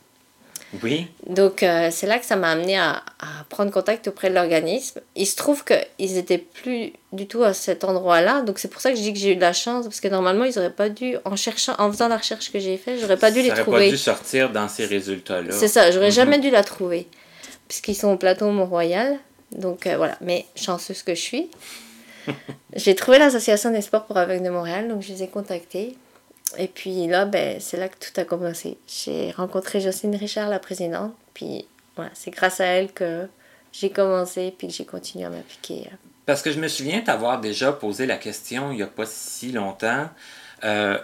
[0.85, 1.09] Oui.
[1.27, 5.01] Donc, euh, c'est là que ça m'a amené à, à prendre contact auprès de l'organisme.
[5.17, 8.43] Il se trouve qu'ils n'étaient plus du tout à cet endroit-là.
[8.43, 9.85] Donc, c'est pour ça que je dis que j'ai eu de la chance.
[9.87, 12.77] Parce que normalement, ils n'auraient pas dû, en, cherchant, en faisant la recherche que j'ai
[12.77, 13.87] faite, j'aurais pas dû les Ça trouver.
[13.87, 15.51] pas dû sortir dans ces résultats-là.
[15.53, 16.13] C'est ça, j'aurais Mhm.
[16.15, 17.09] jamais dû la trouver.
[17.67, 19.19] Puisqu'ils sont au plateau Mont-Royal.
[19.53, 21.51] Donc euh, voilà, mais chanceuse que je suis.
[22.77, 25.97] J'ai trouvé l'association des sports pour aveugles de Montréal, donc je les ai contactés.
[26.59, 28.77] Et puis là, ben, c'est là que tout a commencé.
[28.87, 31.13] J'ai rencontré Jocelyne Richard, la présidente.
[31.35, 33.29] Puis voilà, c'est grâce à elle que
[33.73, 35.89] j'ai commencé puis que j'ai continué à m'appliquer.
[36.27, 39.53] Parce que je me souviens t'avoir déjà posé la question il n'y a pas si
[39.53, 40.09] longtemps.
[40.65, 40.99] Euh,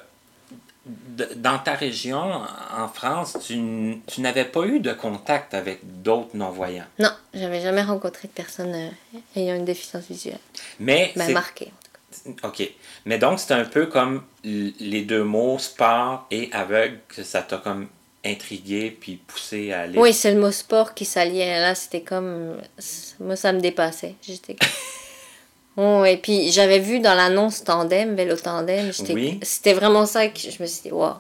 [1.37, 2.42] dans ta région,
[2.76, 6.85] en France, tu, n'avais pas eu de contact avec d'autres non-voyants?
[7.00, 10.38] Non, j'avais jamais rencontré de personne euh, ayant une déficience visuelle.
[10.78, 11.72] Mais Ben, marquée.
[12.42, 12.68] OK.
[13.04, 17.58] Mais donc, c'est un peu comme les deux mots sport et aveugle que ça t'a
[17.58, 17.88] comme
[18.24, 19.98] intrigué puis poussé à aller.
[19.98, 21.60] Oui, c'est le mot sport qui s'alliait.
[21.60, 22.56] Là, c'était comme.
[23.20, 24.14] Moi, ça me dépassait.
[24.22, 24.56] J'étais.
[25.76, 28.90] Oh, et puis, j'avais vu dans l'annonce tandem, vélo tandem.
[29.10, 29.38] Oui.
[29.42, 31.14] C'était vraiment ça que je me suis dit, waouh.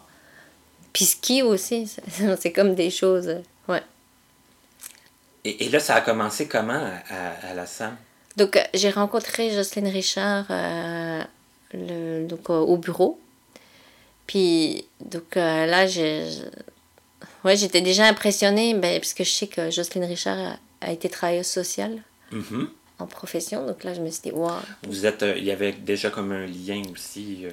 [0.92, 1.86] Puis ski aussi,
[2.40, 3.36] c'est- comme des choses.
[3.68, 3.82] Ouais.
[5.44, 7.96] Et, et là, ça a commencé comment à, à- à la SAM?
[8.36, 11.22] Donc, euh, j'ai rencontré Jocelyne Richard euh,
[11.72, 13.18] le, donc, euh, au bureau.
[14.26, 16.30] Puis, donc euh, là, j'ai.
[16.30, 16.42] je-
[17.44, 21.08] Ouais, j'étais déjà impressionnée, ben, parce que je sais que Jocelyne Richard a, a été
[21.08, 22.02] travailleuse sociale.
[22.32, 22.68] Mhm.
[22.98, 23.64] en profession.
[23.66, 24.52] Donc là, je me suis dit, waouh.
[24.88, 27.44] Vous êtes, il y avait déjà comme un lien aussi.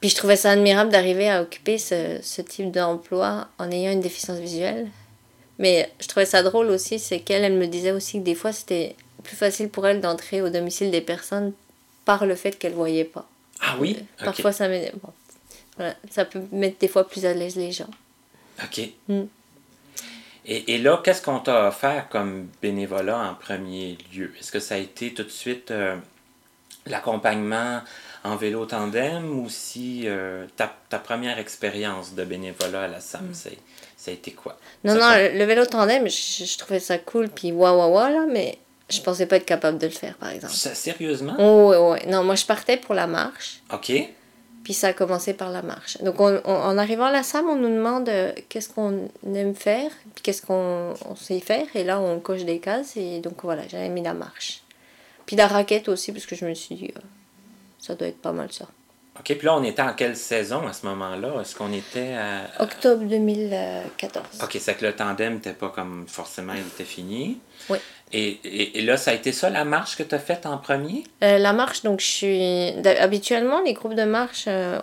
[0.00, 4.00] Puis je trouvais ça admirable d'arriver à occuper ce, ce type d'emploi en ayant une
[4.02, 4.88] déficience visuelle.
[5.58, 8.52] Mais je trouvais ça drôle aussi, c'est qu'elle, elle me disait aussi que des fois,
[8.52, 11.52] c'était plus facile pour elle d'entrer au domicile des personnes
[12.04, 13.28] par le fait qu'elle voyait pas.
[13.60, 13.96] Ah oui?
[14.20, 14.24] Euh.
[14.24, 14.92] Parfois, ça, met...
[15.02, 15.12] bon,
[15.76, 17.90] voilà, ça peut mettre des fois plus à l'aise les gens.
[18.62, 18.80] OK.
[19.08, 19.22] Mm.
[20.44, 24.32] Et, et là, qu'est-ce qu'on t'a offert comme bénévolat en premier lieu?
[24.40, 25.96] Est-ce que ça a été tout de suite euh,
[26.86, 27.80] l'accompagnement
[28.24, 33.30] en vélo tandem ou si euh, ta, ta première expérience de bénévolat à la SAM,
[33.32, 33.58] c'est-
[33.96, 34.58] ça a été quoi?
[34.82, 38.26] Non, Ça non, le, vélo tandem, je, je trouvais ça cool, puis waouh, waouh, là,
[38.28, 38.58] mais
[38.92, 40.52] je pensais pas être capable de le faire, par exemple.
[40.54, 41.34] Ça, sérieusement?
[41.38, 42.06] Oh, ouais, ouais.
[42.06, 43.60] Non, moi, je partais pour la marche.
[43.72, 43.92] OK.
[44.64, 45.98] Puis ça a commencé par la marche.
[46.02, 49.56] Donc on- on- en arrivant à la SAM, on nous demande euh, qu'est-ce qu'on aime
[49.56, 51.66] faire, puis qu'est-ce qu'on on sait faire.
[51.74, 52.96] Et là, on coche des cases.
[52.96, 54.62] Et donc voilà, j'avais mis la marche.
[55.26, 57.00] Puis la raquette aussi, parce que je me suis dit, euh,
[57.80, 58.66] ça doit être pas mal ça.
[59.18, 61.40] OK, puis là, on était en quelle saison à ce moment-là?
[61.40, 62.62] Est-ce qu'on était à...
[62.62, 64.24] Octobre 2014.
[64.42, 67.38] OK, c'est que le tandem n'était pas comme forcément, il était fini.
[67.68, 67.78] Oui.
[68.14, 70.58] Et, et, et là, ça a été ça la marche que tu as faite en
[70.58, 71.02] premier?
[71.22, 72.86] Euh, la marche, donc je suis.
[73.00, 74.80] Habituellement, les groupes de marche euh,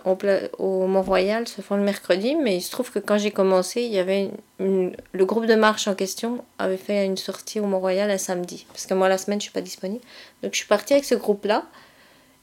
[0.58, 3.92] au, Mont-Royal se font le mercredi, mais il se trouve que quand j'ai commencé, il
[3.92, 8.10] y avait une- le groupe de marche en question avait fait une sortie au Mont-Royal
[8.10, 8.66] un samedi.
[8.72, 10.02] Parce que moi, la semaine, je suis pas disponible.
[10.42, 11.62] Donc je suis partie avec ce groupe-là.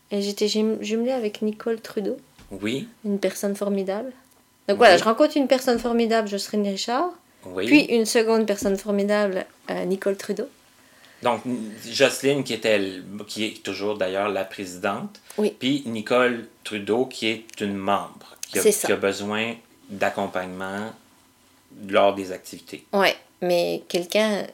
[0.10, 2.16] Et j'étais jum- jumelée avec Nicole Trudeau,
[2.50, 2.88] Oui.
[3.04, 4.14] une personne formidable.
[4.70, 7.10] Donc voilà, je rencontre une personne formidable, Jocelyne Richard.
[7.46, 7.66] Oui.
[7.66, 10.48] Puis une seconde personne formidable, euh, Nicole Trudeau.
[11.24, 11.42] Donc,
[11.90, 15.20] Jocelyne, qui, était, qui est toujours d'ailleurs la présidente.
[15.38, 15.56] Oui.
[15.58, 19.56] Puis Nicole Trudeau, qui est une membre, qui a, qui besoin
[19.90, 20.94] d'accompagnement
[21.88, 22.86] lors des activités.
[22.94, 24.46] Ouais, mais quelqu'un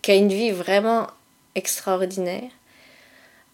[0.00, 1.06] qui a une vie vraiment
[1.54, 2.50] extraordinaire.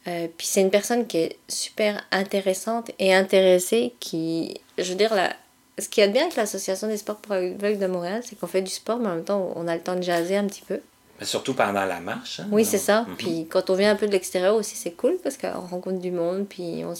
[0.07, 5.15] Euh, puis c'est une personne qui est super intéressante et intéressée, qui, je veux dire,
[5.15, 5.35] la,
[5.79, 8.39] ce qu'il y a de bien avec l'Association des sports pour aveugles de Montréal, c'est
[8.39, 10.47] qu'on fait du sport, mais en même temps, on a le temps de jaser un
[10.47, 10.81] petit peu.
[11.21, 12.41] Mais surtout pendant la marche.
[12.41, 13.03] hein, Oui, c'est ça.
[13.03, 13.17] mhm.
[13.17, 16.11] Puis quand on vient un peu de l'extérieur aussi, c'est cool parce qu'on rencontre du
[16.13, 16.95] monde, puis on,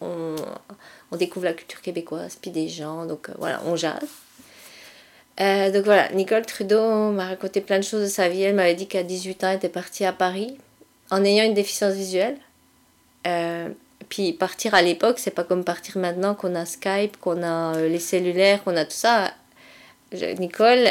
[0.00, 0.36] on,
[1.12, 3.04] on découvre la culture québécoise, puis des gens.
[3.06, 4.00] Donc euh, voilà, on jase.
[5.40, 8.42] Euh, donc voilà, Nicole Trudeau m'a raconté plein de choses de sa vie.
[8.42, 10.56] Elle m'avait dit qu'à 18 ans, elle était partie à Paris
[11.10, 12.36] en ayant une déficience visuelle.
[13.26, 13.68] Euh,
[14.08, 17.98] puis partir à l'époque, c'est pas comme partir maintenant qu'on a Skype, qu'on a les
[18.00, 19.30] cellulaires, qu'on a tout ça.
[20.10, 20.88] Je- Nicole,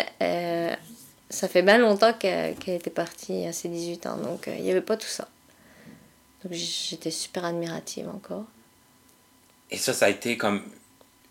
[1.30, 4.72] ça fait bien longtemps qu'elle était partie à ses 18 ans, donc euh, il n'y
[4.72, 5.28] avait pas tout ça.
[6.44, 8.46] Donc j'étais super admirative encore.
[9.72, 10.64] Et ça, ça a été comme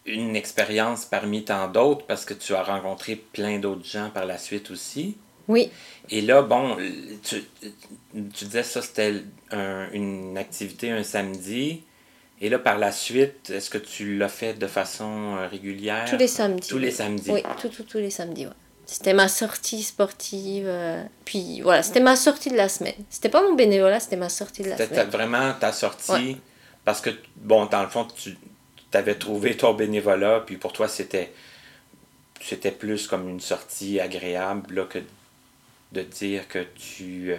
[0.05, 4.39] une expérience parmi tant d'autres parce que tu as rencontré plein d'autres gens par la
[4.39, 5.17] suite aussi.
[5.49, 5.71] Oui,
[6.11, 6.77] Et là, bon,
[7.23, 7.45] tu,
[8.35, 11.83] tu disais ça, c'était un- une activité un samedi.
[12.41, 16.05] Et là, par la suite, est-ce que tu l'as fait de façon euh, régulière?
[16.11, 16.69] tous les samedis.
[16.69, 17.31] Tous les samedis.
[17.31, 18.53] Oui, tout, tout, tous les samedis, ouais.
[18.87, 20.67] C'était ma sortie sportive.
[20.69, 22.95] euh, puis voilà, c'était ma sortie de la semaine.
[23.11, 25.11] C'était pas mon bénévolat, c'était ma sortie de la C'était semaine.
[25.11, 26.37] vraiment ta sortie Ouais.
[26.85, 28.37] parce que, bon, dans le fond, tu
[28.93, 31.33] avais trouvé ton bénévolat, puis pour toi, c'était
[32.41, 35.01] c'était plus comme une sortie agréable là, que
[35.93, 37.37] de dire que tu, euh,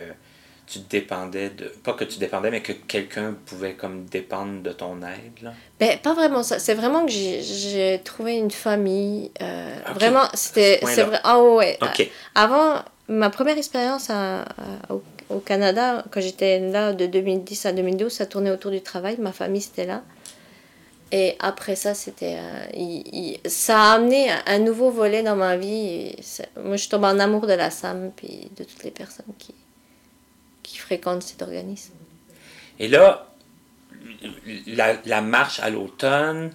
[0.68, 1.66] tu dépendais de.
[1.84, 5.42] Pas que tu dépendais, mais que quelqu'un pouvait comme dépendre de ton aide.
[5.42, 5.54] Là?
[5.80, 6.60] Ben, pas vraiment ça.
[6.60, 9.32] C'est vraiment que j'ai- trouvé une famille.
[9.42, 9.96] euh, Ok.
[9.96, 10.80] Vraiment, c'était.
[10.86, 11.20] c'est vrai.
[11.24, 11.78] Ah ouais.
[11.82, 12.10] OK.
[12.36, 17.72] Avant, ma première expérience à- à- au, au Canada, quand j'étais là de 2010 à
[17.72, 19.16] 2012, ça tournait autour du travail.
[19.20, 20.04] Ma famille, c'était là.
[21.14, 22.36] Et après ça, c'était.
[22.38, 26.14] euh, ça a amené un- nouveau volet dans ma vie.
[26.62, 29.56] Moi, je tombe en amour de la SAM puis de toutes les personnes qui,
[30.68, 31.94] qui fréquentent cet organisme.
[32.78, 33.26] Et là,
[34.68, 36.52] la, la marche à l'automne,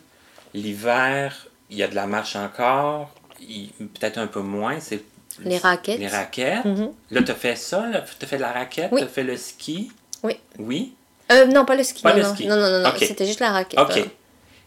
[0.52, 4.78] l'hiver, il y a de la marche encore, peut-être un peu moins.
[4.80, 5.02] C'est
[5.40, 5.98] Les raquettes.
[5.98, 6.64] Les raquettes.
[6.66, 6.92] Mhm.
[7.10, 9.00] Là, tu as fait ça, tu as fait de la raquette, Oui.
[9.00, 9.90] tu as fait le ski?
[10.22, 10.36] Oui.
[10.58, 10.94] Oui?
[11.32, 12.02] Euh, non, pas le ski.
[12.02, 12.34] Pas non, le non.
[12.34, 12.46] ski.
[12.46, 13.80] non, non, non, non, c'était juste la raquette.
[13.80, 13.96] OK.
[13.96, 14.04] hein.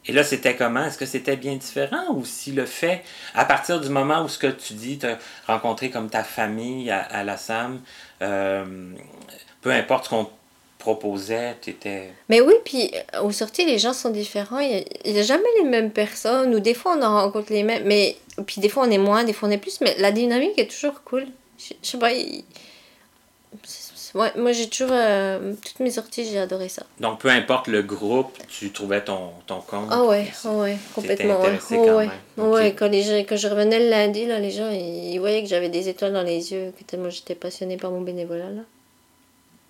[0.08, 0.86] Et là, c'était comment?
[0.86, 4.38] Est-ce que c'était bien différent ou si le fait, à partir du moment où ce
[4.38, 5.08] que tu dis, tu
[5.48, 7.82] rencontré comme ta famille à, la SAM,
[8.22, 8.94] euh,
[9.62, 10.30] peu importe ce qu'on
[10.78, 12.14] proposait, tu étais...
[12.30, 14.60] Mais oui, puis euh, aux sorties, les gens sont différents.
[14.60, 17.84] Il n'y a, jamais les mêmes personnes, ou des fois on en rencontre les mêmes,
[17.86, 18.16] mais
[18.46, 20.70] puis des fois on est moins, des fois on est plus, mais la dynamique est
[20.70, 21.26] toujours cool.
[21.58, 22.44] Je, je sais pas, il-
[24.16, 26.84] ouais, moi j'ai toujours, euh, toutes mes sorties, j'ai adoré ça.
[27.00, 29.90] Donc, peu importe le groupe, tu trouvais ton, ton compte.
[29.92, 31.40] Ah ouais, ah ouais, complètement.
[31.42, 32.10] Ouais, quand ouais.
[32.38, 32.48] même.
[32.50, 35.44] Ouais, quand, les gens, quand je revenais le lundi, là, les gens, ils, ils voyaient
[35.44, 38.50] que j'avais des étoiles dans les yeux, que tellement j'étais passionnée par mon bénévolat.
[38.50, 38.62] Là.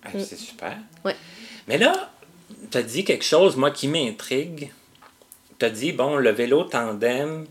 [0.04, 0.20] Ah, Mm.
[0.20, 0.76] C'est super.
[1.04, 1.16] Ouais.
[1.68, 2.10] Mais là,
[2.70, 4.70] tu as dit quelque chose, moi, qui m'intrigue.
[5.58, 7.46] Tu as dit, bon, le vélo tandem,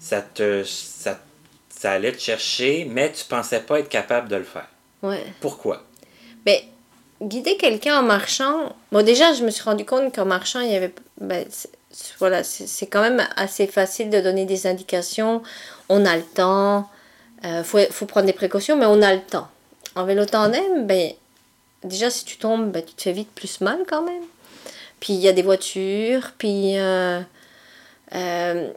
[0.00, 1.20] ça te ça,
[1.68, 4.68] ça allait te chercher, mais tu pensais pas être capable de le faire.
[5.02, 5.22] Ouais.
[5.40, 5.84] Pourquoi?
[6.44, 6.58] Ben,
[7.20, 8.74] guider quelqu'un en marchant.
[8.90, 10.92] Bon, déjà, je me suis rendu compte qu'en marchant, il y avait.
[11.20, 11.46] Ben,
[12.18, 15.42] voilà, c'est quand même assez facile de donner des indications.
[15.88, 16.88] On a le temps.
[17.44, 19.48] Il faut, faut prendre des précautions, mais on a le temps.
[19.94, 21.12] En vélo tandem, ben,
[21.84, 24.22] déjà, si tu tombes, ben, tu te fais vite plus mal quand même.
[25.00, 26.78] Puis il y a des voitures, puis.
[26.78, 27.20] euh,
[28.14, 28.72] euh,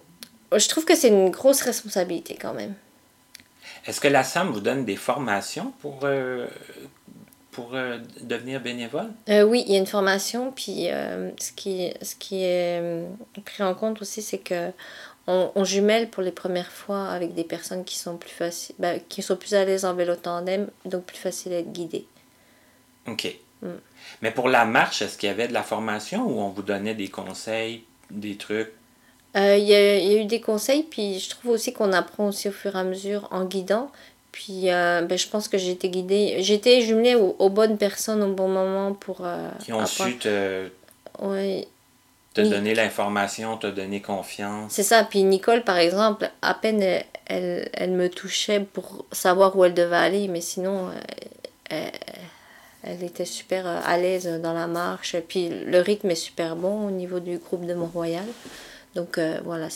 [0.51, 2.73] je trouve que c'est une grosse responsabilité quand même.
[3.85, 6.47] Est-ce que la SAM vous donne des formations pour, euh,
[7.55, 9.11] pour euh, devenir bénévole?
[9.29, 12.81] Euh, oui, il y a une formation, puis euh, ce, qui, ce qui est
[13.45, 14.71] pris en compte aussi, c'est que
[15.27, 18.99] on, on jumelle pour les premières fois avec des personnes qui sont plus faciles, ben,
[19.07, 22.05] qui sont plus à l'aise en vélo tandem, donc plus facile à être guidées.
[23.07, 23.33] OK.
[23.61, 23.67] Mm.
[24.21, 26.93] Mais pour la marche, est-ce qu'il y avait de la formation ou on vous donnait
[26.93, 28.71] des conseils, des trucs?
[29.37, 32.53] Il y, y a eu des conseils, puis je trouve aussi qu'on apprend aussi au
[32.53, 33.91] fur et à mesure en guidant.
[34.35, 38.21] Puis euh, ben, je pense que j'ai été guidée, été jumelée aux, aux bonnes personnes
[38.21, 40.11] au bon moment pour euh, Qui ont apprendre.
[40.11, 40.67] su te,
[41.21, 41.65] Ouais,
[42.33, 42.49] te Oui.
[42.49, 44.73] donner l'information, te donner confiance?
[44.73, 45.05] C'est ça.
[45.05, 49.73] Puis Nicole, par exemple, à peine elle, elle, elle me touchait pour savoir où elle
[49.73, 50.91] devait aller, mais sinon, euh,
[51.69, 51.91] elle,
[52.83, 55.15] elle était super euh, à l'aise dans la marche.
[55.29, 58.25] Puis le rythme est super bon au niveau du groupe de Mont-Royal.
[58.95, 59.69] Donc euh, voilà,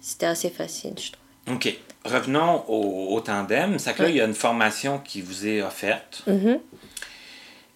[0.00, 1.23] c'était assez facile, je trouve.
[1.50, 1.74] OK.
[2.04, 3.78] Revenons au, au tandem.
[3.78, 6.22] C'est que là, il y a une formation qui vous est offerte.
[6.26, 6.60] Mhm.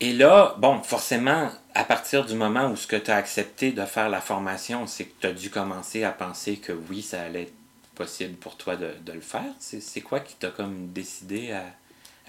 [0.01, 3.85] Et là, bon, forcément, à partir du moment où ce que tu as accepté de
[3.85, 7.43] faire la formation, c'est que tu as dû commencer à penser que oui, ça allait
[7.43, 7.53] être
[7.95, 9.51] possible pour toi de, de le faire.
[9.59, 11.65] C'est quoi qui t'a comme décidé à,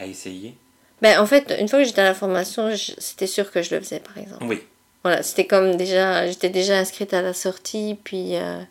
[0.01, 0.55] à essayer?
[1.01, 3.81] Ben, en fait, une fois que j'étais à la formation, c'était sûr que je le
[3.81, 4.43] faisais, par exemple.
[4.45, 4.63] Oui.
[5.03, 8.61] Voilà, c'était comme déjà, j'étais déjà inscrite à la sortie, puis euh,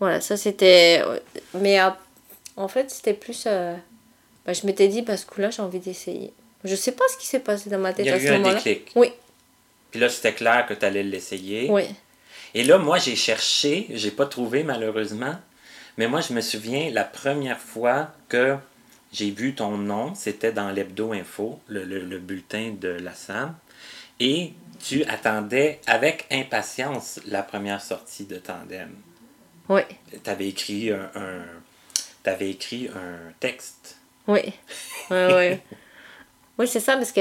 [0.00, 1.02] voilà, ça c'était.
[1.54, 1.90] Mais euh,
[2.56, 3.44] en fait, c'était plus.
[3.46, 3.74] euh,
[4.46, 6.32] ben, je m'étais dit, parce que là, j'ai envie d'essayer.
[6.64, 8.20] Je sais pas ce qui s'est passé dans ma Il tête y a à eu
[8.26, 8.54] ce un moment-là.
[8.54, 8.92] déclic.
[8.96, 9.12] Oui,
[9.90, 11.70] Puis là, c'était clair que tu allais l'essayer.
[11.70, 11.84] oui.
[12.56, 15.34] Et là, moi, j'ai cherché, j'ai pas trouvé malheureusement,
[15.96, 18.56] mais moi, je me souviens la première fois que
[19.12, 23.56] j'ai vu ton nom, c'était dans l'Hebdo Info, le, le- le bulletin de la SAM,
[24.20, 24.52] et
[24.84, 28.90] tu attendais avec impatience la première sortie de Tandem.
[29.68, 29.80] Oui,
[30.22, 31.44] Tu avais écrit un, un-
[32.22, 33.96] t'avais écrit un texte.
[34.26, 34.40] oui.
[35.10, 35.58] Oui, oui.
[36.58, 37.20] oui, c'est ça, parce que.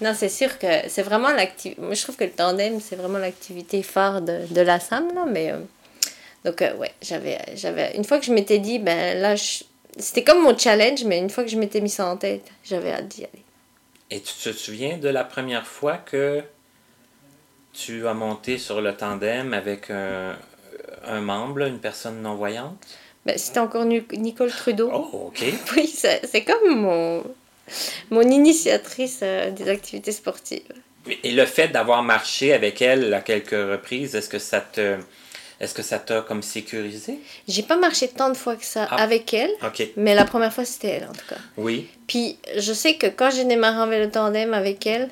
[0.00, 1.80] Non, c'est sûr que c'est vraiment l'activité.
[1.80, 5.24] Moi, je trouve que le tandem, c'est vraiment l'activité phare de, de la SAM, là,
[5.26, 5.52] mais.
[5.52, 5.60] euh,
[6.44, 7.96] Donc, euh, ouais, j'avais, j'avais.
[7.96, 9.62] Une fois que je m'étais dit, ben là, je-
[9.98, 12.92] c'était comme mon challenge, mais une fois que je m'étais mis ça en tête, j'avais
[12.92, 13.42] hâte d'y aller.
[14.10, 16.42] Et tu te souviens de la première fois que
[17.72, 20.36] tu as monté sur le tandem avec un,
[21.08, 22.76] un membre, là, une personne non-voyante?
[23.26, 24.90] Ben, c'était encore Nicole Trudeau.
[24.92, 25.42] Oh, OK.
[25.76, 27.24] Oui, c'est, comme mon,
[28.10, 30.62] mon initiatrice euh, des activités sportives.
[31.22, 34.96] Et le fait d'avoir marché avec elle à quelques reprises, est-ce que ça te
[35.60, 37.18] Est-ce que ça t'a comme sécurisé?
[37.46, 38.96] J'ai pas marché tant de fois que ça Ah.
[39.02, 39.86] avec elle, OK.
[39.96, 41.36] mais la première fois, c'était elle, en tout cas.
[41.56, 41.88] Oui.
[42.06, 45.08] Puis je sais que quand j'ai démarré en vélo tandem avec elle,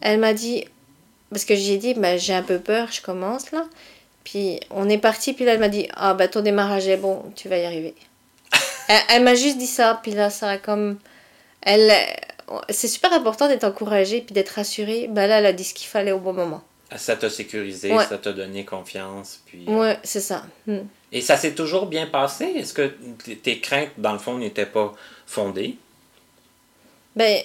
[0.00, 0.64] elle m'a dit,
[1.30, 3.64] parce que j'ai dit, ben, j'ai un peu peur, je commence là.
[4.24, 7.22] Puis on est parti, puis là elle m'a dit, ah ben ton démarrage est bon,
[7.36, 7.94] tu vas y arriver.
[8.88, 10.98] elle elle m'a juste dit ça, puis là ça a comme...
[11.62, 11.92] Elle,
[12.68, 15.08] c'est super important d'être encouragée, puis d'être rassurée.
[15.10, 16.62] Ben là elle a dit ce qu'il fallait au bon moment.
[16.96, 18.04] Ça t'a sécurisé, Ouais.
[18.04, 19.40] ça t'a donné confiance.
[19.46, 19.64] Puis...
[19.66, 20.44] Ouais, c'est ça.
[20.66, 20.82] Hmm.
[21.10, 22.44] Et ça s'est toujours bien passé?
[22.44, 22.94] Est-ce que
[23.42, 24.92] tes craintes, dans le fond, n'étaient pas
[25.26, 25.76] fondées?
[27.16, 27.42] Ben,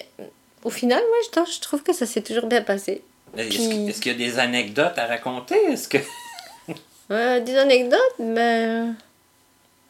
[0.64, 3.02] au final, moi je, je trouve que ça s'est toujours bien passé.
[3.36, 5.56] Puis- est-ce qu'il y a des anecdotes à raconter?
[5.70, 5.98] Est-ce que,
[7.10, 8.94] Euh, des anecdotes, ben...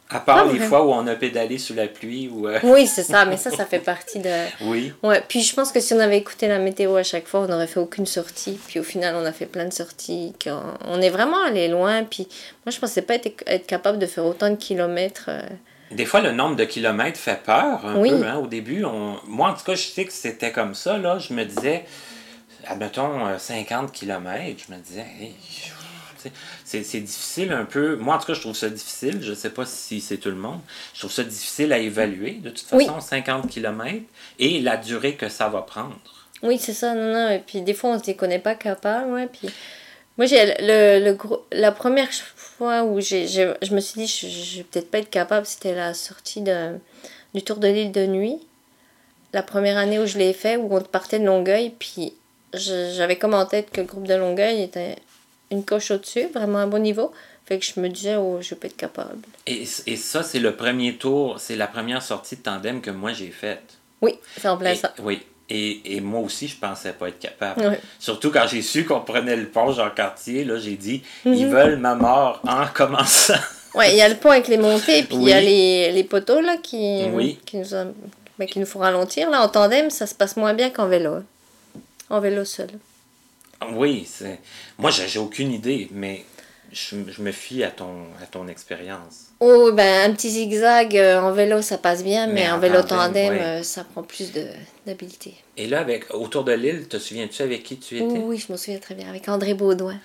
[0.09, 2.47] à part les fois où on a pédalé sous la pluie ou...
[2.47, 4.29] euh, Oui, c'est ça, mais ça, ça fait partie de...
[4.61, 4.91] Oui.
[5.03, 7.47] Ouais, puis je pense que si on avait écouté la météo à chaque fois, on
[7.47, 8.59] n'aurait fait aucune sortie.
[8.67, 10.33] Puis au final, on a fait plein de sorties.
[10.43, 12.03] qu'on- On est vraiment allé loin.
[12.03, 12.27] Puis
[12.65, 15.25] moi, je pensais pas être, être capable de faire autant de kilomètres.
[15.29, 15.41] euh.
[15.91, 18.09] Des fois, le nombre de kilomètres fait peur un Oui.
[18.09, 18.25] peu.
[18.25, 18.37] Hein?
[18.37, 19.17] Au début, on...
[19.27, 20.97] moi, en tout cas, je sais que c'était comme ça.
[20.97, 21.19] Là.
[21.19, 21.85] Je me disais,
[22.67, 25.35] admettons, euh, 50 kilomètres, je me disais, hey,
[26.65, 27.95] c'est c'est difficile un peu.
[27.95, 29.19] Moi, en tout cas, je trouve ça difficile.
[29.21, 30.59] Je sais pas si c'est tout le monde.
[30.93, 32.85] Je trouve ça difficile à évaluer, de toute Oui.
[32.85, 34.05] façon, 50 kilomètres
[34.39, 35.97] et la durée que ça va prendre.
[36.43, 37.29] Oui, c'est ça, non, non.
[37.29, 39.11] Et puis des fois, on se dit qu'on n'est pas capable.
[39.11, 39.49] Ouais, puis
[40.17, 41.17] moi, j'ai le, le
[41.51, 44.99] la première fois où j'ai, j'ai- je me suis dit, je, je vais peut-être pas
[44.99, 46.77] être capable, c'était la sortie de,
[47.33, 48.37] du Tour de l'île de nuit.
[49.33, 52.13] La première année où je l'ai fait, où on partait de Longueuil, puis
[52.53, 54.97] j'avais comme en tête que le groupe de Longueuil était
[55.51, 57.11] une coche au-dessus, vraiment un bon niveau.
[57.45, 59.17] Fait que je me disais, oh, je vais pas être capable.
[59.47, 63.13] Et, et ça, c'est le premier tour, c'est la première sortie de tandem que moi
[63.13, 63.63] j'ai faite.
[64.01, 64.93] Oui, c'est en plein Et- ça.
[64.99, 65.21] Oui.
[65.53, 67.77] Et, et moi aussi, je pensais pas être capable.
[67.99, 71.33] Surtout quand j'ai su qu'on prenait le pont Jean-Cartier, là, j'ai dit, Mhm.
[71.33, 73.33] ils veulent ma mort en commençant.
[73.75, 75.45] Ouais, il y a le pont avec les montées, puis il y a Oui.
[75.45, 77.37] les, les poteaux là qui, Oui.
[77.45, 77.65] qui, nous
[78.39, 79.29] ben, qui nous font ralentir.
[79.29, 81.15] Là, en tandem, ça se passe moins bien qu'en vélo.
[81.15, 81.23] hein.
[82.09, 82.69] En vélo seul.
[83.73, 84.39] Oui, c'est...
[84.77, 86.25] moi, j'ai aucune idée, mais
[86.71, 89.27] je, je me fie à ton, à ton expérience.
[89.39, 92.59] Oh, ben, un petit zigzag euh, en vélo, ça passe bien, mais, Mais en en
[92.59, 93.41] vélo tandem, ouais.
[93.41, 94.47] euh, ça prend plus de-
[94.85, 95.35] d'habileté.
[95.57, 98.05] Et là, avec, autour de l'île, te souviens-tu avec qui tu étais?
[98.05, 99.99] Oui, oui, je me souviens très bien, avec André Baudouin.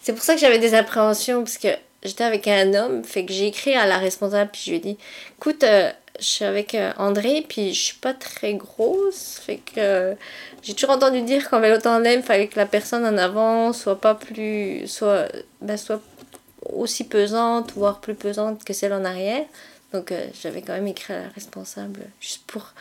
[0.00, 1.68] C'est pour ça que j'avais des appréhensions, parce que
[2.02, 4.80] j'étais avec un homme, fait que j'ai écrit à la responsable, puis je lui ai
[4.80, 4.98] dit,
[5.38, 9.72] écoute, euh, je suis avec euh, André, puis je suis pas très grosse, fait que
[9.78, 10.14] euh,
[10.62, 14.14] j'ai toujours entendu dire qu'en vélo tandem, fallait que la personne en avant soit pas
[14.14, 15.26] plus, soit,
[15.60, 16.00] ben, soit
[16.72, 19.44] aussi pesante, voire plus pesante que celle en arrière.
[19.92, 22.72] Donc euh, j'avais quand même écrit à la responsable, juste pour...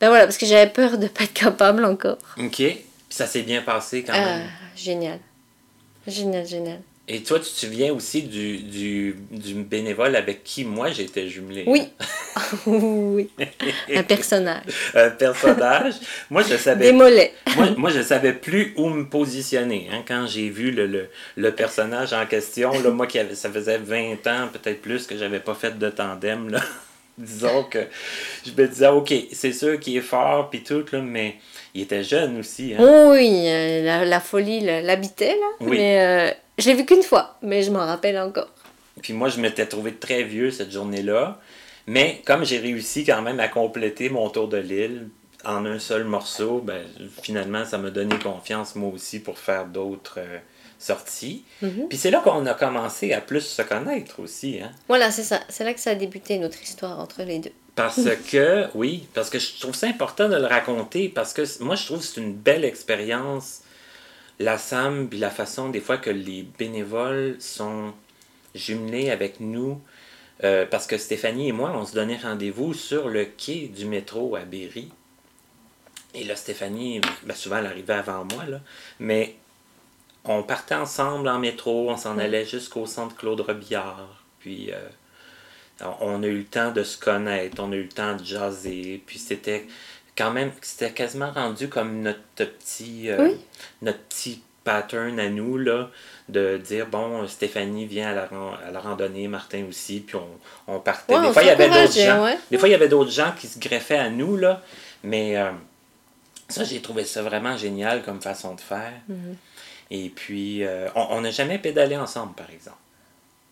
[0.00, 2.18] Ben voilà, parce que j'avais peur de pas être capable encore.
[2.36, 2.56] OK.
[2.56, 4.50] Puis ça s'est bien passé quand Ah, même.
[4.76, 5.18] génial.
[6.06, 6.80] Génial, génial.
[7.08, 11.64] Et toi, tu te souviens aussi du, du, du bénévole avec qui moi j'étais jumelé?
[11.66, 11.82] Oui.
[12.66, 13.30] oui.
[13.94, 14.64] Un personnage.
[14.94, 15.94] Un personnage.
[16.30, 17.32] moi, je savais Des mollets.
[17.56, 19.88] moi, moi, je savais plus où me positionner.
[19.92, 23.50] Hein, quand j'ai vu le, le, le personnage en question, là, moi qui avait, ça
[23.50, 26.60] faisait 20 ans, peut-être plus, que j'avais pas fait de tandem, là.
[27.18, 27.80] disons que
[28.46, 31.36] je me disais, OK, c'est sûr qu'il est fort, puis tout, là, mais
[31.74, 32.74] il était jeune aussi.
[32.78, 33.10] Hein.
[33.10, 35.46] Oui, euh, la, la folie l'habitait, là.
[35.60, 35.76] Oui.
[35.78, 38.50] Mais euh, je l'ai vu qu'une fois, mais je m'en rappelle encore.
[39.00, 41.40] Puis moi, je m'étais trouvé très vieux cette journée-là.
[41.86, 45.08] Mais comme j'ai réussi quand même à compléter mon tour de l'île
[45.44, 46.84] en un seul morceau, ben,
[47.22, 50.38] finalement, ça m'a donné confiance moi aussi pour faire d'autres euh,
[50.78, 51.44] sorties.
[51.62, 51.88] Mhm.
[51.88, 54.60] Puis c'est là qu'on a commencé à plus se connaître aussi.
[54.62, 54.70] Hein?
[54.88, 55.40] Voilà, c'est ça.
[55.48, 57.52] C'est là que ça a débuté notre histoire entre les deux.
[57.74, 61.74] Parce que, oui, parce que je trouve ça important de le raconter, parce que moi,
[61.74, 63.61] je trouve que c'est une belle expérience,
[64.38, 67.92] la SAM, puis la façon des fois que les bénévoles sont
[68.54, 69.80] jumelés avec nous.
[70.44, 74.34] Euh, parce que Stéphanie et moi, on se donnait rendez-vous sur le quai du métro
[74.34, 74.90] à Berry.
[76.14, 78.60] Et là, Stéphanie, ben, souvent, elle arrivait avant moi, là,
[78.98, 79.36] mais
[80.24, 84.22] on partait ensemble en métro, on s'en allait jusqu'au centre Claude Robillard.
[84.40, 88.16] Puis euh, on a eu le temps de se connaître, on a eu le temps
[88.16, 89.66] de jaser, puis c'était
[90.16, 93.36] quand même, c'était quasiment rendu comme notre petit, euh, Oui.
[93.82, 95.88] notre petit pattern à nous, là,
[96.28, 98.22] de dire, bon, Stéphanie vient à la,
[98.66, 100.28] à la randonnée, Martin aussi, puis on,
[100.74, 101.14] on partait.
[101.14, 102.24] Ouais, des on fois, il y avait d'autres gens.
[102.24, 102.38] ouais.
[102.50, 104.62] Des fois, il y avait d'autres gens qui se greffaient à nous, là,
[105.02, 105.50] mais euh,
[106.48, 108.92] ça, j'ai trouvé ça vraiment génial comme façon de faire.
[109.08, 109.36] Mhm.
[109.90, 112.76] Et puis, euh, on n'a jamais pédalé ensemble, par exemple.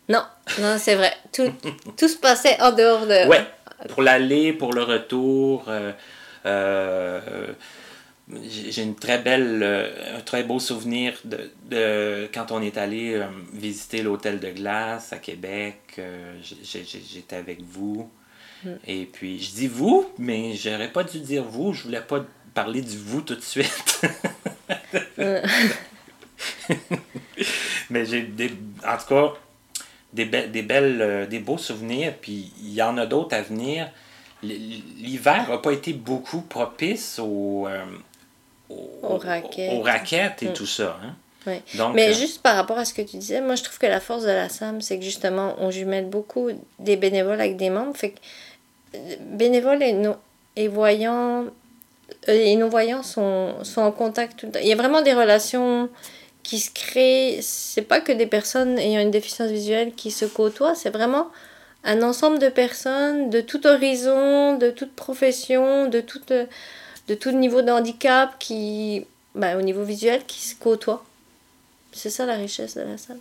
[0.08, 0.22] Non,
[0.60, 1.12] non, c'est vrai.
[1.32, 1.52] Tout,
[1.96, 3.26] tout se passait en dehors de.
[3.28, 3.44] Ouais,
[3.88, 5.64] pour l'aller, pour le retour.
[5.68, 5.92] euh,
[8.48, 13.14] j'ai une très belle, euh, un très beau souvenir de, de quand on est allé
[13.14, 15.80] euh, visiter l'hôtel de glace à Québec.
[15.98, 18.10] Euh, j'étais avec vous.
[18.64, 18.70] Mm.
[18.86, 21.72] Et puis, je dis vous, mais j'aurais pas dû dire vous.
[21.72, 22.24] Je voulais pas
[22.54, 24.02] parler du vous tout de suite.
[27.90, 28.52] mais j'ai des,
[28.86, 29.32] en tout cas,
[30.12, 32.14] des, des belles, des beaux souvenirs.
[32.20, 33.90] Puis, il y en a d'autres à venir.
[34.42, 37.68] L'hiver n'a pas été beaucoup propice au
[38.70, 40.42] aux, raquettes.
[40.42, 40.52] et mm.
[40.52, 40.98] tout ça.
[41.02, 41.14] Hein?
[41.94, 44.00] Mais euh, juste par rapport à ce que tu disais, moi je trouve que la
[44.00, 47.96] force de la SAM, c'est que justement, on jumelle beaucoup des bénévoles avec des membres.
[47.96, 48.18] Fait que
[48.94, 50.16] euh, bénévoles et, non,
[50.56, 51.44] et voyants
[52.28, 54.60] euh, et non-voyants sont, sont en contact tout le temps.
[54.62, 55.88] Il y a vraiment des relations
[56.42, 57.38] qui se créent.
[57.40, 61.28] C'est pas que des personnes ayant une déficience visuelle qui se côtoient, c'est vraiment
[61.84, 66.32] un ensemble de personnes de tout horizon, de toute profession, de toute
[67.10, 69.04] de tout niveau de handicap qui,
[69.34, 71.04] ben, au niveau visuel, qui se côtoient.
[71.92, 73.18] C'est ça la richesse de la salle.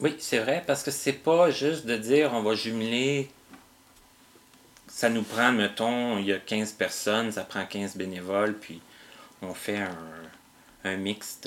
[0.00, 3.30] Oui, c'est vrai, parce que c'est pas juste de dire on va jumeler.
[4.86, 8.82] Ça nous prend, mettons, il y a 15 personnes, ça prend 15 bénévoles, puis
[9.40, 9.96] on fait un,
[10.84, 11.40] un mix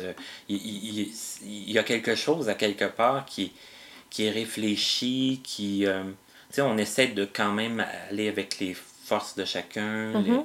[0.49, 1.11] Il,
[1.43, 3.53] il, y a quelque chose à quelque part qui,
[4.09, 5.85] qui est réfléchi, qui.
[5.85, 6.03] Euh,
[6.55, 8.75] sais, on essaie de quand même aller avec les
[9.05, 10.13] forces de chacun.
[10.13, 10.43] Mm-hmm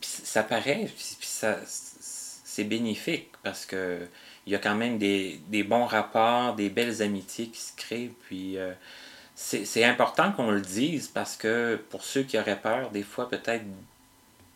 [0.00, 4.06] ça paraît, puis ça, c'est bénéfique parce que
[4.46, 8.12] il y a quand même des, bons rapports, des belles amitiés qui se créent.
[8.26, 8.72] Puis euh,
[9.34, 13.64] c'est important qu'on le dise parce que pour ceux qui auraient peur, des fois peut-être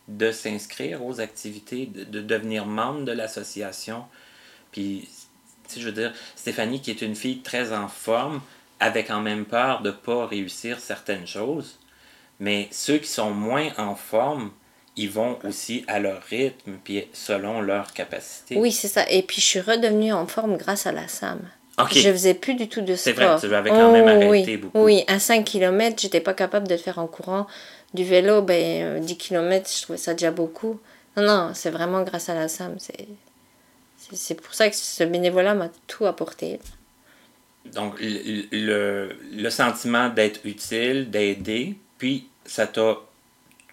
[0.08, 4.04] de s'inscrire aux activités, de, devenir membre de l'association.
[4.72, 5.08] Puis,
[5.74, 8.40] je veux dire, Stéphanie, qui est une fille très en forme,
[8.80, 11.78] avait quand même peur de ne pas réussir certaines choses.
[12.40, 14.50] Mais ceux qui sont moins en forme,
[14.96, 18.56] ils vont aussi à leur rythme, puis selon leur capacité.
[18.56, 19.08] Oui, c'est ça.
[19.10, 21.40] Et puis, je suis redevenue en forme grâce à la SAM.
[21.92, 22.98] Je Je faisais plus du tout de sport.
[22.98, 24.56] C'est vrai, tu avais quand même oh, arrêté oui.
[24.56, 24.78] beaucoup.
[24.82, 27.46] Oui, à 5 km, j'étais pas capable de le faire en courant.
[27.94, 30.80] Du vélo, ben, 10 euh, km, je trouvais ça déjà beaucoup.
[31.16, 32.76] Non, non, c'est vraiment grâce à la SAM.
[34.12, 36.60] C'est pour ça que ce bénévolat m'a tout apporté.
[37.66, 42.96] Donc, le, le sentiment d'être utile, d'aider, puis ça t'a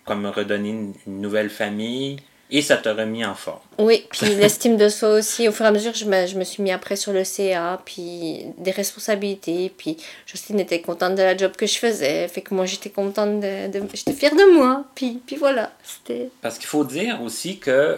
[0.06, 2.18] comme redonner une, nouvelle famille
[2.52, 3.60] et ça t'a remis en forme.
[3.80, 5.48] Oui, puis l'estime de soi aussi.
[5.48, 7.82] Au fur et à mesure, je me, je me suis mis après sur le CA,
[7.84, 12.54] puis des responsabilités, puis Justine était contente de la job que je faisais, fait que
[12.54, 16.30] moi j'étais contente de, de j'étais fière de moi, puis, puis voilà, c'était...
[16.42, 17.98] Parce qu'il faut dire aussi que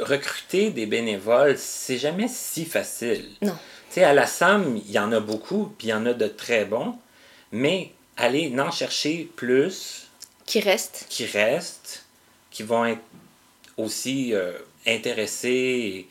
[0.00, 3.26] recruter des bénévoles, c'est jamais si facile.
[3.42, 3.56] Non.
[3.94, 6.14] Tu sais, à la SAM, il y en a beaucoup, puis il y en a
[6.14, 6.98] de très bons,
[7.52, 10.08] mais aller en chercher plus,
[10.46, 11.06] qui restent.
[11.08, 12.04] Qui restent,
[12.50, 13.04] qui vont être
[13.76, 16.08] aussi euh, intéressés,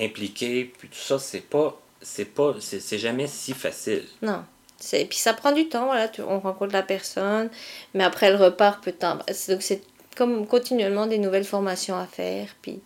[0.00, 1.80] impliqués, puis tout ça, c'est pas.
[2.00, 2.56] C'est pas.
[2.58, 4.08] C'est jamais si facile.
[4.20, 4.44] Non.
[4.80, 7.50] Puis ça prend du temps, voilà, on rencontre la personne,
[7.94, 9.20] mais après elle repart peu de temps.
[9.48, 9.80] Donc c'est
[10.16, 12.80] comme continuellement des nouvelles formations à faire, puis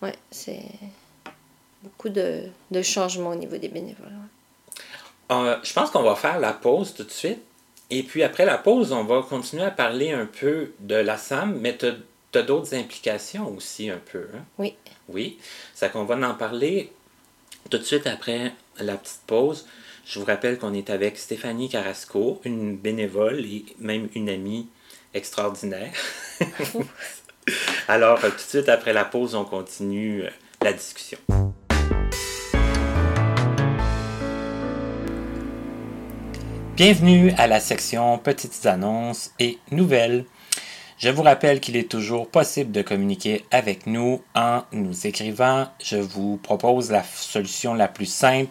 [0.00, 0.62] ouais, c'est
[1.84, 4.08] beaucoup de, de, changements au niveau des bénévoles.
[5.30, 7.40] Euh, je pense qu'on va faire la pause tout de suite.
[7.90, 11.58] Et puis après la pause, on va continuer à parler un peu de la SAM,
[11.60, 14.26] mais tu as, d'autres implications aussi un peu.
[14.34, 14.40] Hein?
[14.58, 14.74] Oui.
[15.08, 15.38] Oui.
[15.74, 16.90] C'est qu'on va en parler
[17.70, 19.66] tout de suite après la petite pause.
[20.04, 24.66] Je vous rappelle qu'on est avec Stéphanie Carrasco, une bénévole et même une amie
[25.14, 25.92] extraordinaire.
[27.88, 30.24] Alors, tout de suite après la pause, on continue
[30.60, 31.18] la discussion.
[36.76, 40.24] Bienvenue à la section Petites annonces et nouvelles.
[40.98, 45.68] Je vous rappelle qu'il est toujours possible de communiquer avec nous en nous écrivant.
[45.80, 48.50] Je vous propose la solution la plus simple,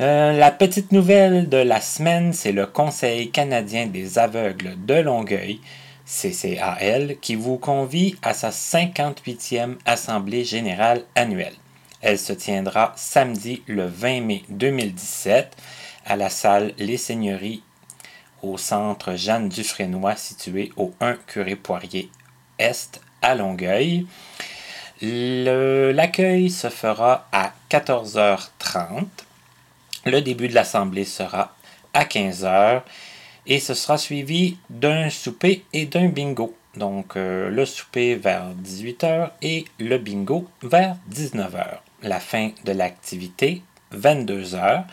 [0.00, 5.60] Euh, la petite nouvelle de la semaine, c'est le Conseil canadien des aveugles de Longueuil,
[6.04, 11.54] CCAL, qui vous convie à sa 58e Assemblée générale annuelle.
[12.02, 15.56] Elle se tiendra samedi le 20 mai 2017
[16.04, 17.62] à la salle Les Seigneuries
[18.44, 22.10] au centre Jeanne Dufresnoy situé au 1 Curé Poirier
[22.58, 24.06] Est à Longueuil.
[25.04, 29.04] L'accueil se fera à 14h30
[30.06, 31.54] le début de l'assemblée sera
[31.94, 32.84] à 15 heures
[33.46, 36.54] et ce sera suivi d'un souper et d'un bingo.
[36.76, 41.78] donc euh, le souper vers 18h et le bingo vers 19h.
[42.02, 43.62] La fin de l'activité,
[43.94, 44.84] 22h.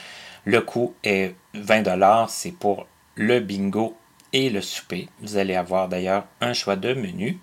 [0.45, 3.97] Le coût est 20 c'est pour le bingo
[4.31, 5.09] et le souper.
[5.21, 7.37] Vous allez avoir d'ailleurs un choix de menu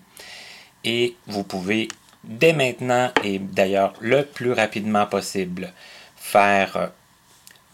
[0.83, 1.87] et vous pouvez
[2.23, 5.73] dès maintenant et d'ailleurs le plus rapidement possible
[6.15, 6.91] faire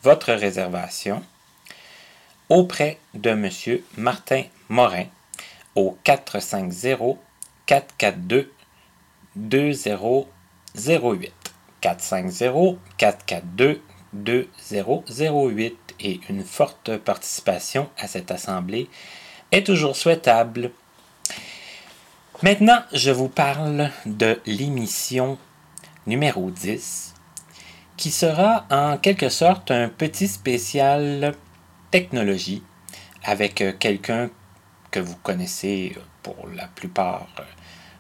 [0.03, 1.23] votre réservation
[2.49, 3.49] auprès de M.
[3.97, 5.05] Martin Morin
[5.75, 7.17] au 450
[7.65, 8.51] 442
[9.35, 11.33] 2008
[11.81, 13.81] 450 442
[14.13, 18.89] 2008 et une forte participation à cette assemblée
[19.51, 20.71] est toujours souhaitable.
[22.43, 25.37] Maintenant, je vous parle de l'émission
[26.05, 27.13] numéro 10
[27.95, 31.33] qui sera en quelque sorte un petit spécial
[31.91, 32.61] technologie
[33.23, 34.29] avec euh, quelqu'un
[34.91, 37.43] que vous connaissez pour la plupart euh,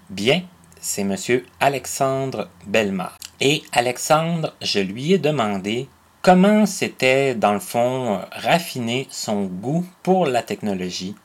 [0.09, 0.43] bien,
[0.81, 1.15] c'est M.
[1.61, 3.17] Alexandre Belmar.
[3.39, 5.87] Et Alexandre, je lui ai demandé
[6.21, 11.15] comment c'était, dans le fond, raffiner son goût pour la technologie.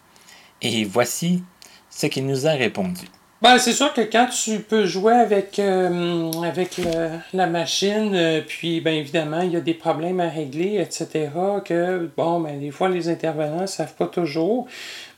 [0.63, 1.43] Et voici
[1.91, 3.07] ce qu'il nous a répondu.
[3.43, 6.79] Ben, c'est sûr que quand tu peux jouer avec, euh, avec
[7.33, 11.31] la machine, euh, puis ben évidemment, il y a des problèmes à régler, etc.,
[11.65, 14.67] que bon, ben des fois les intervenants ne savent pas toujours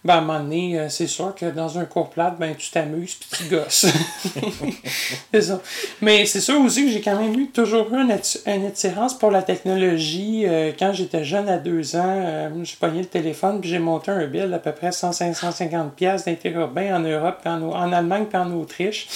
[0.04, 2.72] ben, à un moment donné, euh, c'est sûr que dans un cours plate, ben, tu
[2.72, 3.86] t'amuses puis tu gosses.
[5.32, 5.60] c'est ça.
[6.00, 9.42] Mais c'est sûr aussi que j'ai quand même eu toujours eu une, attirance pour la
[9.42, 10.44] technologie.
[10.44, 14.10] Euh, quand j'étais jeune à deux ans, euh, j'ai pogné le téléphone puis j'ai monté
[14.10, 18.50] un bill d'à peu près 150 pièces d'interurbain en Europe, en, en, Allemagne puis en
[18.50, 19.06] Autriche.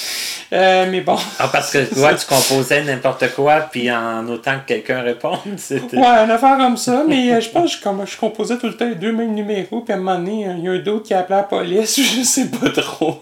[0.53, 1.17] mais bon.
[1.41, 5.97] Ah, parce que toi, tu composais n'importe quoi puis en autant que quelqu'un réponde, c'était...
[5.97, 8.89] Ouais, une affaire comme ça, mais je pense que je, je composais tout le temps
[8.89, 12.01] les deux mêmes numéros puis à un moment donné, il y a qui la police,
[12.01, 13.19] je sais pas trop.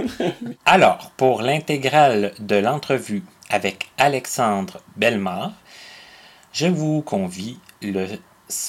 [0.66, 5.52] Alors, pour l'intégrale de l'entrevue avec Alexandre Belmar,
[6.52, 8.06] je vous convie le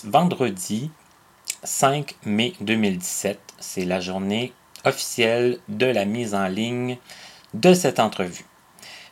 [0.03, 0.91] vendredi
[1.63, 3.39] 5 mai 2017.
[3.59, 6.97] C'est la journée officielle de la mise en ligne
[7.53, 8.45] de cette entrevue.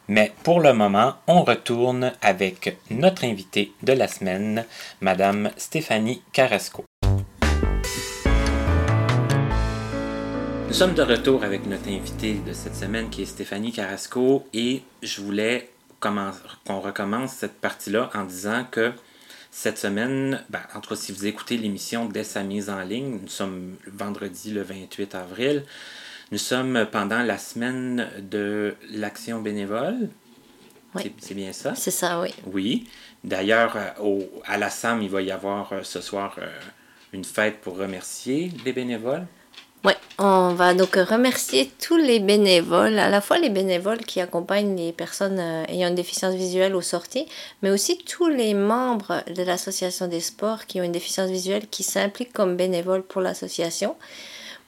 [0.07, 4.65] Mais pour le moment, on retourne avec notre invité de la semaine,
[4.99, 6.83] Madame Stéphanie Carrasco.
[10.73, 14.81] Nous sommes de retour avec notre invité de cette semaine qui est Stéphanie Carrasco et
[15.03, 15.69] je voulais
[15.99, 18.91] qu'on recommence cette partie-là en disant que
[19.51, 23.27] cette semaine, ben, entre cas si vous écoutez l'émission dès sa mise en ligne, nous
[23.27, 25.63] sommes vendredi le 28 avril,
[26.31, 30.09] nous sommes pendant la semaine de l'action bénévole.
[30.95, 31.13] Oui.
[31.19, 31.75] C'est bien ça?
[31.75, 32.33] C'est ça, oui.
[32.47, 32.89] Oui.
[33.23, 36.47] D'ailleurs, euh, à la SAM, il va y avoir euh, ce soir euh,
[37.13, 39.27] une fête pour remercier les bénévoles.
[39.85, 44.77] Oui, on va donc remercier tous les bénévoles, à la fois les bénévoles qui accompagnent
[44.77, 47.27] les personnes euh, ayant une déficience visuelle aux sorties,
[47.61, 51.83] mais aussi tous les membres de l'association des sports qui ont une déficience visuelle qui
[51.83, 53.97] s'impliquent comme bénévoles pour l'association.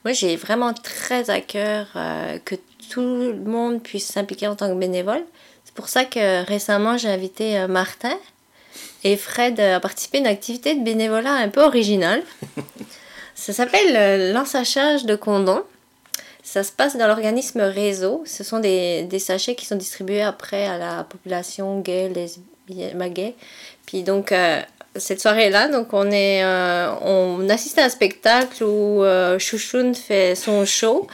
[0.03, 2.55] Moi, j'ai vraiment très à cœur euh, que
[2.89, 5.24] tout le monde puisse s'impliquer en tant que bénévole.
[5.63, 8.18] C'est pour ça que récemment, j'ai invité euh, Martin
[9.05, 12.22] et Fred à participer à une activité de bénévolat un peu originale.
[13.36, 15.63] Ça s'appelle euh, l'ensachage de condoms.
[16.41, 18.23] Ça se passe dans l'organisme Réseau.
[18.25, 23.36] Ce sont des, des, sachets qui sont distribués après à la population gay, lesbienne, gay.
[23.86, 24.61] Puis donc, euh,
[24.95, 29.03] cette soirée-là, donc on, est, euh, on assiste à un spectacle où
[29.38, 31.07] Chouchoun fait son show.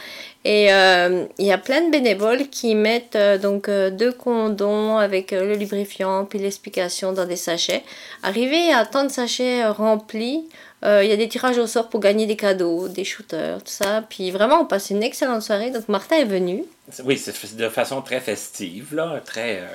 [0.44, 6.24] Et il y a plein de bénévoles qui mettent donc deux condoms avec le lubrifiant
[6.24, 7.84] puis l'explication dans des sachets.
[8.22, 10.44] Arrivé à tant de sachets remplis,
[10.84, 13.70] euh, il y a des tirages au sort pour gagner des cadeaux, des shooters, tout
[13.70, 14.04] ça.
[14.08, 15.70] Puis vraiment, on passe une excellente soirée.
[15.70, 16.64] Donc Martin est venu.
[17.04, 19.20] Oui, c'est de façon très festive, là.
[19.24, 19.58] Très.
[19.60, 19.66] Euh,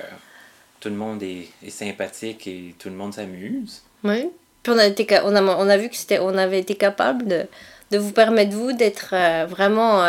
[0.79, 3.81] tout le monde est, sympathique et tout le monde s'amuse.
[4.03, 4.29] Oui.
[4.61, 7.25] Puis on a, été, on a, on a vu que c'était, on avait été capable
[7.25, 7.45] de,
[7.91, 10.03] de vous permettre, vous, d'être euh, vraiment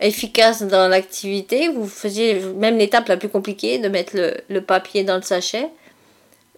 [0.00, 1.68] efficace dans l'activité.
[1.68, 5.68] Vous faisiez même l'étape la plus compliquée de mettre le, le papier dans le sachet.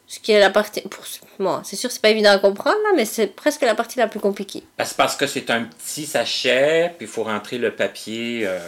[0.07, 0.83] Ce qui est la partie.
[0.83, 1.05] Pour
[1.39, 4.09] moi, c'est sûr, c'est pas évident à comprendre, là, mais c'est presque la partie la
[4.09, 4.63] plus compliquée.
[4.85, 8.43] C'est parce que c'est un petit sachet, puis il faut rentrer le papier.
[8.45, 8.59] Euh,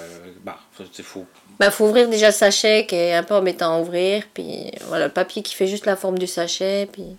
[0.43, 1.27] bah, il faut.
[1.59, 5.09] Bah, faut ouvrir déjà le sachet qui est un peu embêtant à ouvrir, puis voilà,
[5.09, 7.17] le papier qui fait juste la forme du sachet, puis.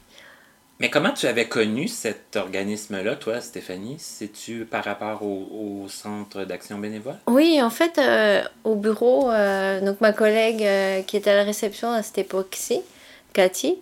[0.80, 3.96] Mais comment tu avais connu cet organisme-là, toi, Stéphanie?
[3.98, 7.16] C'est-tu par rapport au, centre d'action bénévole?
[7.28, 11.44] Oui, en fait, euh, au bureau, euh, donc ma collègue euh, qui était à la
[11.44, 12.82] réception à cette époque-ci,
[13.32, 13.78] Cathy,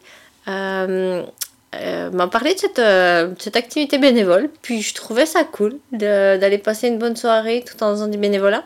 [0.45, 4.51] m'a parlé de cette, activité bénévole.
[4.61, 8.63] Puis je trouvais ça cool d'aller passer une bonne soirée tout en faisant du bénévolat.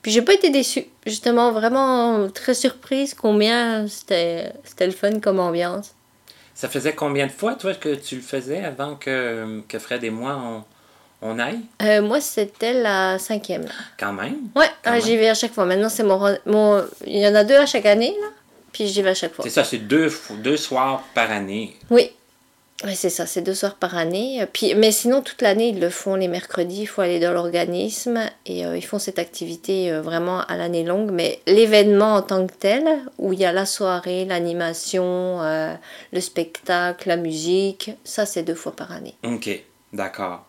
[0.00, 0.86] Puis j'ai pas été déçue.
[1.04, 5.94] Justement, vraiment très surprise combien c'était le fun comme ambiance.
[6.60, 10.10] Ça faisait combien de fois, toi, que tu le faisais avant que, que Fred et
[10.10, 10.62] moi, on,
[11.22, 11.60] on aille?
[11.80, 13.62] Euh, moi, c'était la cinquième.
[13.62, 13.72] Là.
[13.98, 14.36] Quand même?
[14.54, 15.64] Ouais, ah, j'y vais à chaque fois.
[15.64, 16.84] Maintenant, c'est mon, mon.
[17.06, 18.26] Il y en a deux à chaque année, là.
[18.74, 19.42] Puis j'y vais à chaque fois.
[19.42, 21.78] C'est ça, c'est deux, deux soirs par année.
[21.88, 22.12] Oui.
[22.82, 24.42] Oui, c'est ça, c'est deux soirs par année.
[24.54, 26.82] Puis, mais sinon, toute l'année, ils le font les mercredis.
[26.82, 30.82] Il faut aller dans l'organisme et euh, ils font cette activité euh, vraiment à l'année
[30.82, 31.10] longue.
[31.10, 32.86] Mais l'événement en tant que tel,
[33.18, 35.74] où il y a la soirée, l'animation, euh,
[36.12, 39.14] le spectacle, la musique, ça, c'est deux fois par année.
[39.24, 39.50] OK,
[39.92, 40.46] d'accord.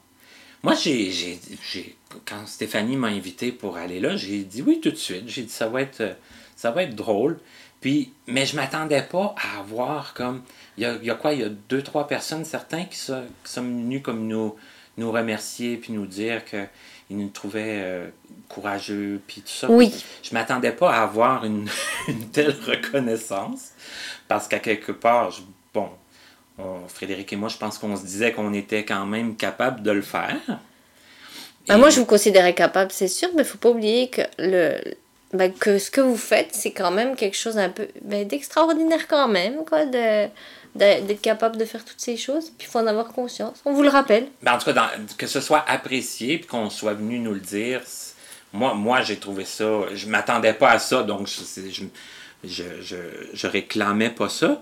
[0.64, 4.96] Moi, j'ai, j'ai, quand Stéphanie m'a invité pour aller là, j'ai dit oui tout de
[4.96, 5.24] suite.
[5.28, 6.16] J'ai dit ça va être,
[6.56, 7.40] ça va être drôle.
[7.82, 10.44] Puis, mais je m'attendais pas à avoir comme.
[10.78, 11.34] Il y a, il y a quoi?
[11.34, 14.56] Il y a deux, trois personnes, certains, qui, sont, qui sont venus comme nous,
[14.98, 18.08] nous remercier puis nous dire qu'ils nous trouvaient euh,
[18.50, 19.70] courageux puis tout ça.
[19.70, 19.94] Oui.
[20.24, 21.68] Je m'attendais pas à avoir une,
[22.08, 23.70] une telle reconnaissance
[24.28, 25.42] parce qu'à quelque part, je-
[25.74, 25.90] bon,
[26.58, 29.92] on- Frédéric et moi, je pense qu'on se disait qu'on était quand même capable de
[29.92, 30.38] le faire.
[31.68, 34.80] Ben, moi, je vous considérais capable, c'est sûr, mais il faut pas oublier que, le,
[35.34, 39.08] ben, que ce que vous faites, c'est quand même quelque chose un peu ben, d'extraordinaire
[39.08, 40.28] quand même, quoi, de-
[40.76, 42.52] d'être capable de faire toutes ces choses.
[42.58, 43.60] Puis il faut en avoir conscience.
[43.66, 44.28] On vous le rappelle.
[44.42, 47.82] Ben, en tout cas, que ce soit apprécié puis qu'on soit venu nous le dire,
[48.54, 49.82] moi, moi j'ai trouvé ça.
[49.94, 51.42] Je m'attendais pas à ça, donc je,
[52.44, 52.96] je, je,
[53.34, 54.62] je, réclamais pas ça.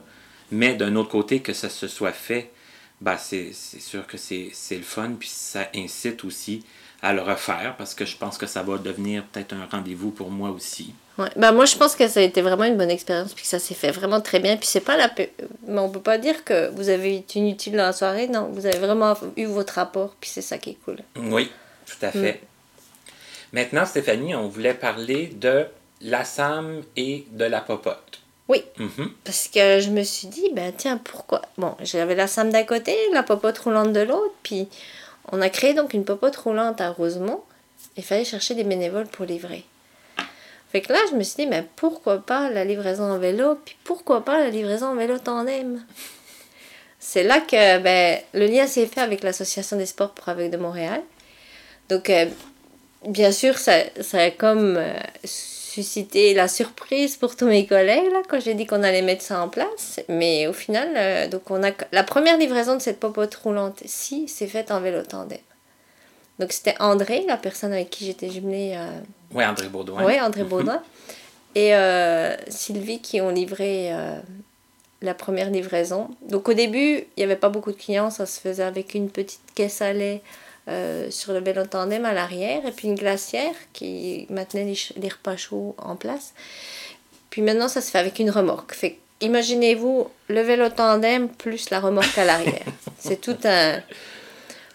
[0.52, 2.52] Mais d'un autre côté, que ça se soit fait,
[3.02, 6.64] ben, c'est sûr que c'est le fun, puis ça incite aussi
[7.02, 10.32] à le refaire parce que je pense que ça va devenir peut-être un rendez-vous pour
[10.32, 10.94] moi aussi.
[11.20, 11.28] Ouais.
[11.36, 13.60] Ben, moi, je pense que ça a été vraiment une bonne expérience, puis que ça
[13.60, 14.56] s'est fait vraiment très bien.
[14.56, 15.12] Puis c'est pas la.
[15.68, 18.50] Mais on peut pas dire que vous avez été inutile dans la soirée, non.
[18.54, 20.98] Vous avez vraiment eu votre rapport, puis c'est ça qui est cool.
[21.18, 21.52] Oui,
[21.86, 22.42] tout à fait.
[23.52, 25.66] Maintenant, Stéphanie, on voulait parler de
[26.02, 28.22] la Sam et de la popote.
[28.48, 28.64] Oui.
[28.78, 29.12] Mhm.
[29.26, 31.42] Parce que je me suis dit, ben tiens, pourquoi?
[31.58, 34.68] Bon, j'avais la Sam d'un côté, la popote roulante de l'autre, puis
[35.32, 37.42] on a créé donc une popote roulante à Rosemont.
[37.98, 39.66] Il fallait chercher des bénévoles pour livrer.
[40.72, 43.76] Fait que là, je me suis dit, mais pourquoi pas la livraison en vélo, puis
[43.84, 45.84] pourquoi pas la livraison en vélo tandem?
[47.00, 50.58] C'est là que ben, le lien s'est fait avec l'Association des sports pour aveugles de
[50.58, 51.02] Montréal.
[51.88, 52.28] Donc, euh,
[53.08, 54.94] bien sûr, ça, ça a comme euh,
[55.24, 59.42] suscité la surprise pour tous mes collègues là, quand j'ai dit qu'on allait mettre ça
[59.42, 60.00] en place.
[60.08, 64.48] Mais au final, euh, donc on a, la première livraison de cette popote roulante-ci s'est
[64.48, 65.40] faite en vélo tandem.
[66.38, 68.78] Donc c'était André, la personne avec qui j'étais jumelée.
[69.34, 70.06] Oui, André Baudouin.
[70.06, 70.82] oui, André Baudouin.
[71.56, 74.20] Et euh, Sylvie qui ont livré euh,
[75.02, 76.10] la première livraison.
[76.28, 79.10] Donc au début, il n'y avait pas beaucoup de clients, ça se faisait avec une
[79.10, 80.22] petite caisse à lait
[80.68, 85.38] euh, sur le vélo tandem à l'arrière et puis une glacière qui maintenait les, repas
[85.38, 86.34] chauds en place.
[87.32, 88.74] Puis maintenant, ça se fait avec une remorque.
[88.74, 92.66] Fait imaginez-vous le vélo tandem plus la remorque à l'arrière.
[93.00, 93.80] C'est tout un,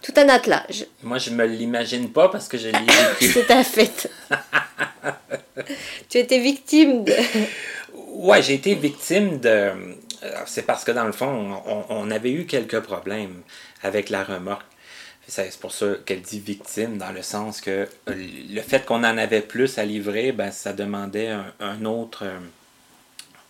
[0.04, 0.86] tout un attelage.
[1.02, 3.26] Moi, je me l'imagine pas parce que je l'ai vécu.
[3.32, 4.10] C'est un fait.
[6.10, 7.14] tu étais victime de...
[7.94, 9.48] ouais, j'ai été victime de.
[9.48, 9.72] euh,
[10.46, 13.42] C'est parce que dans le fond, on, on avait eu quelques problèmes
[13.82, 14.66] avec la remorque.
[15.26, 18.14] C'est pour ça qu'elle dit victime, dans le sens que euh,
[18.50, 22.24] le fait qu'on en avait plus à livrer, ben, ça demandait un, un autre.
[22.24, 22.42] un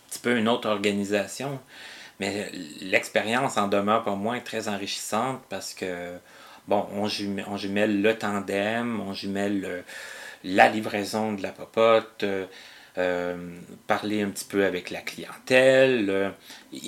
[0.09, 1.59] petit peu une autre organisation.
[2.21, 2.49] Mais
[2.81, 6.13] l'expérience en demeure pour moi très enrichissante parce que,
[6.67, 9.83] bon, on jumelle, on jumelle le tandem, on jumelle le-
[10.43, 12.45] la livraison de la popote, euh,
[12.97, 13.35] euh,
[13.87, 16.07] parler un petit peu avec la clientèle.
[16.09, 16.29] euh.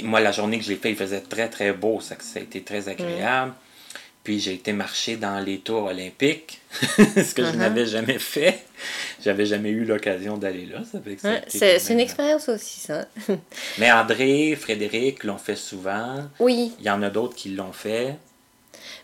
[0.03, 2.43] moi, la journée que je l'ai fait, il faisait très, très beau, ça, ça a
[2.43, 3.53] été très agréable.
[4.23, 6.59] Puis j'ai été marcher dans les tours olympiques,
[6.97, 7.57] ce que je Mhm.
[7.59, 8.59] n'avais jamais fait.
[9.23, 10.79] J'avais jamais eu l'occasion d'aller là.
[11.23, 13.05] Ouais, c'est une expérience aussi, ça.
[13.77, 16.27] Mais André, Frédéric l'ont fait souvent.
[16.39, 18.15] Oui, Il y en a d'autres qui l'ont fait.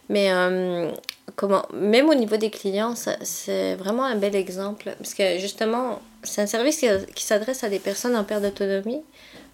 [0.10, 0.92] Mais euh,
[1.36, 4.94] comment même au niveau des clients, c'est vraiment un bel exemple.
[4.98, 9.02] Parce que justement, c'est un service qui, qui s'adresse à des personnes en perte d'autonomie,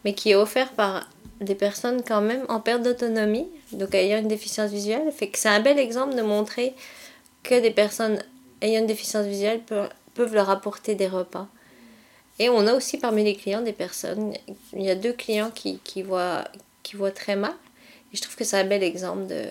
[0.06, 1.08] mais qui est offert par
[1.42, 5.12] des personnes quand même en perte d'autonomie, donc ayant une déficience visuelle.
[5.12, 6.74] Fait que c'est un bel exemple de montrer
[7.44, 8.20] que des personnes
[8.62, 11.48] ayant une déficience visuelle peuvent, peuvent leur apporter des repas.
[12.40, 14.34] Et on a aussi parmi les clients des personnes,
[14.74, 16.46] il y a deux clients qui, qui, voient,
[16.84, 17.54] qui voient très mal.
[18.12, 19.46] Et je trouve que c'est un bel exemple de,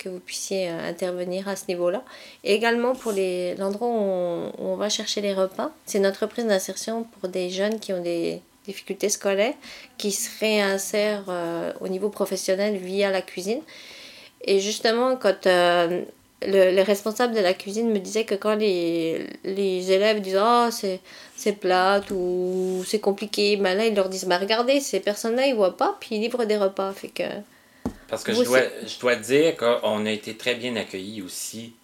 [0.00, 2.02] que vous puissiez euh, intervenir à ce niveau-là.
[2.42, 6.46] Et également pour l'endroit où, on, où on va chercher les repas, c'est notre prise
[6.46, 9.54] d'insertion pour des jeunes qui ont des difficultés scolaires,
[9.98, 13.60] qui se réinsèrent euh, au niveau professionnel via la cuisine.
[14.44, 16.02] Et justement, quand euh,
[16.42, 20.40] le, le responsable de la cuisine me disait que quand les, les élèves disent
[20.70, 21.00] c'est,
[21.36, 25.54] c'est plate ou c'est compliqué, ben là, ils leur disent bah, Regardez, ces personnes-là, ils
[25.54, 26.92] voient pas, puis ils livrent des repas.
[26.92, 27.24] Fait que.
[28.10, 31.74] Parce que Vous je dois, je dois dire qu'on a été très bien accueillis aussi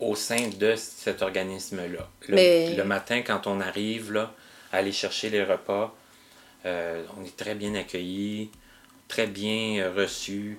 [0.00, 2.08] au sein de cet organisme-là.
[2.28, 4.34] Le, Mais- le matin, quand on arrive là,
[4.72, 5.94] à aller chercher les repas,
[6.66, 8.50] euh, on est très bien accueillis,
[9.06, 10.58] très bien euh, reçus.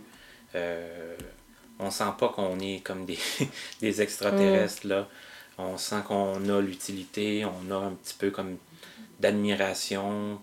[0.56, 1.16] Euh,
[1.80, 3.20] on sent pas qu'on est comme des,
[3.82, 5.08] des extraterrestres là.
[5.58, 8.58] On sent qu'on a l'utilité, on a un petit peu comme
[9.20, 10.40] d'admiration,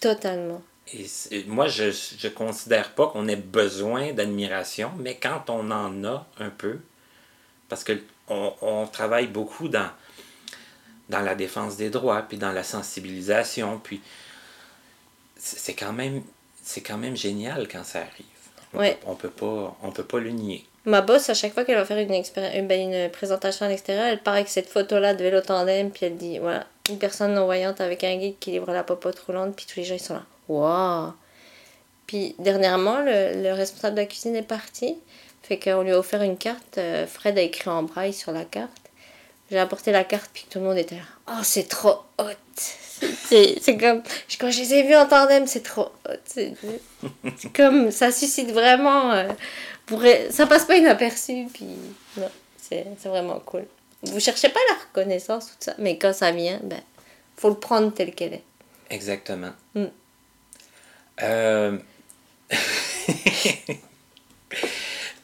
[0.00, 0.62] Totalement.
[0.92, 6.26] Et moi, je ne considère pas qu'on ait besoin d'admiration, mais quand on en a
[6.38, 6.78] un peu,
[7.68, 7.92] parce que
[8.28, 9.90] on, on travaille beaucoup dans,
[11.08, 14.00] dans la défense des droits, puis dans la sensibilisation, puis
[15.36, 16.22] c'est quand même
[16.62, 18.26] c'est quand même génial quand ça arrive.
[18.74, 18.94] On Ouais.
[18.94, 20.64] peut, on peut pas on peut pas le nier.
[20.84, 24.06] Ma boss, à chaque fois qu'elle va faire une, une, ben, une présentation à l'extérieur,
[24.06, 27.80] elle part avec cette photo-là de vélo tandem, puis elle dit voilà, une personne non-voyante
[27.80, 30.22] avec un guide qui livre la popote roulante, puis tous les gens ils sont là.
[30.48, 31.12] Waouh!
[32.06, 34.96] Puis dernièrement, le, le responsable de la cuisine est parti,
[35.42, 36.78] fait qu'on lui a offert une carte.
[36.78, 38.70] euh, Fred a écrit en braille sur la carte.
[39.50, 41.02] J'ai apporté la carte, puis tout le monde était là.
[41.28, 42.24] Oh, c'est trop hot!
[43.28, 44.02] C'est comme.
[44.40, 46.16] Quand je les ai vus en tandem, c'est trop hot.
[46.26, 46.54] C'est
[47.54, 47.90] comme.
[47.90, 49.12] Ça suscite vraiment.
[49.12, 49.28] euh,
[49.84, 51.66] pour, ça passe pas inaperçu, puis
[52.16, 53.66] non, c'est c'est vraiment cool.
[54.02, 56.80] Vous cherchez pas la reconnaissance, tout ça, mais quand ça vient, ben,
[57.36, 58.44] faut le prendre tel qu'elle est.
[58.90, 59.50] Exactement.
[59.74, 59.84] Mm.
[61.22, 61.76] Euh,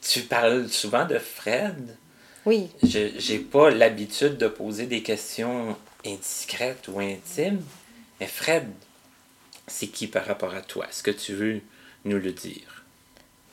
[0.01, 1.97] tu parles souvent de Fred.
[2.45, 7.61] Oui, Je j'ai pas l'habitude de poser des questions indiscrètes ou intimes.
[8.19, 8.67] Mais Fred,
[9.67, 10.85] c'est qui par rapport à toi?
[10.89, 11.61] Est-ce que tu veux
[12.05, 12.83] nous le dire?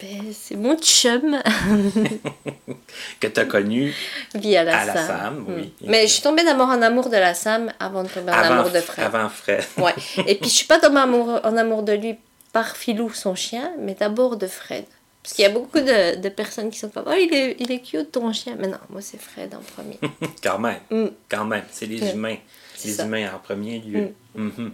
[0.01, 1.39] ben, c'est mon chum
[3.21, 3.95] Que tu as connu
[4.35, 5.07] via la À la Sam.
[5.07, 5.73] Sam, oui.
[5.83, 5.91] Mm.
[5.91, 8.61] Mais je suis tombée d'amour en amour de la Sam avant de tomber en avant,
[8.61, 9.05] amour de Fred.
[9.05, 9.63] avant Fred.
[9.77, 9.95] Ouais.
[10.27, 12.19] Et puis je suis pas tombée en amour, en amour de lui
[12.53, 14.85] par Filou, son chien, mais d'abord de Fred.
[15.23, 17.71] Parce qu'il y a beaucoup de, de personnes qui sont comme Oh, il est, il
[17.71, 18.57] est cute ton chien.
[18.59, 19.99] Mais non, moi c'est Fred en premier.
[20.43, 20.81] Quand même.
[20.91, 21.07] Mm.
[21.29, 21.65] Quand même.
[21.71, 22.13] C'est les Ouais.
[22.13, 22.37] humains.
[22.85, 23.05] Les ça.
[23.05, 24.15] humains en premier lieu.
[24.35, 24.73] Mhm.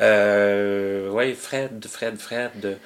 [0.00, 2.78] Euh, oui, Fred, Fred, Fred.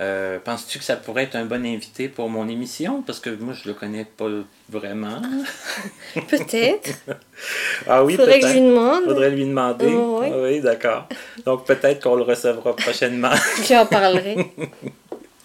[0.00, 3.02] Euh, Penses-tu que ça pourrait être un bon invité pour mon émission?
[3.02, 4.28] Parce que moi, je le connais pas
[4.68, 5.20] vraiment.
[6.28, 6.90] Peut-être.
[7.86, 9.04] Ah oui, Faudrait que je lui demande.
[9.04, 9.86] Faudrait lui demander.
[9.88, 10.28] Oh, oui.
[10.32, 11.08] Ah oui, d'accord.
[11.44, 13.32] Donc peut-être qu'on le recevra prochainement.
[13.68, 14.36] J'en parlerai.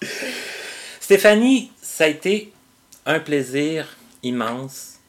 [0.99, 2.53] Stéphanie, ça a été
[3.05, 3.87] un plaisir
[4.21, 4.99] immense.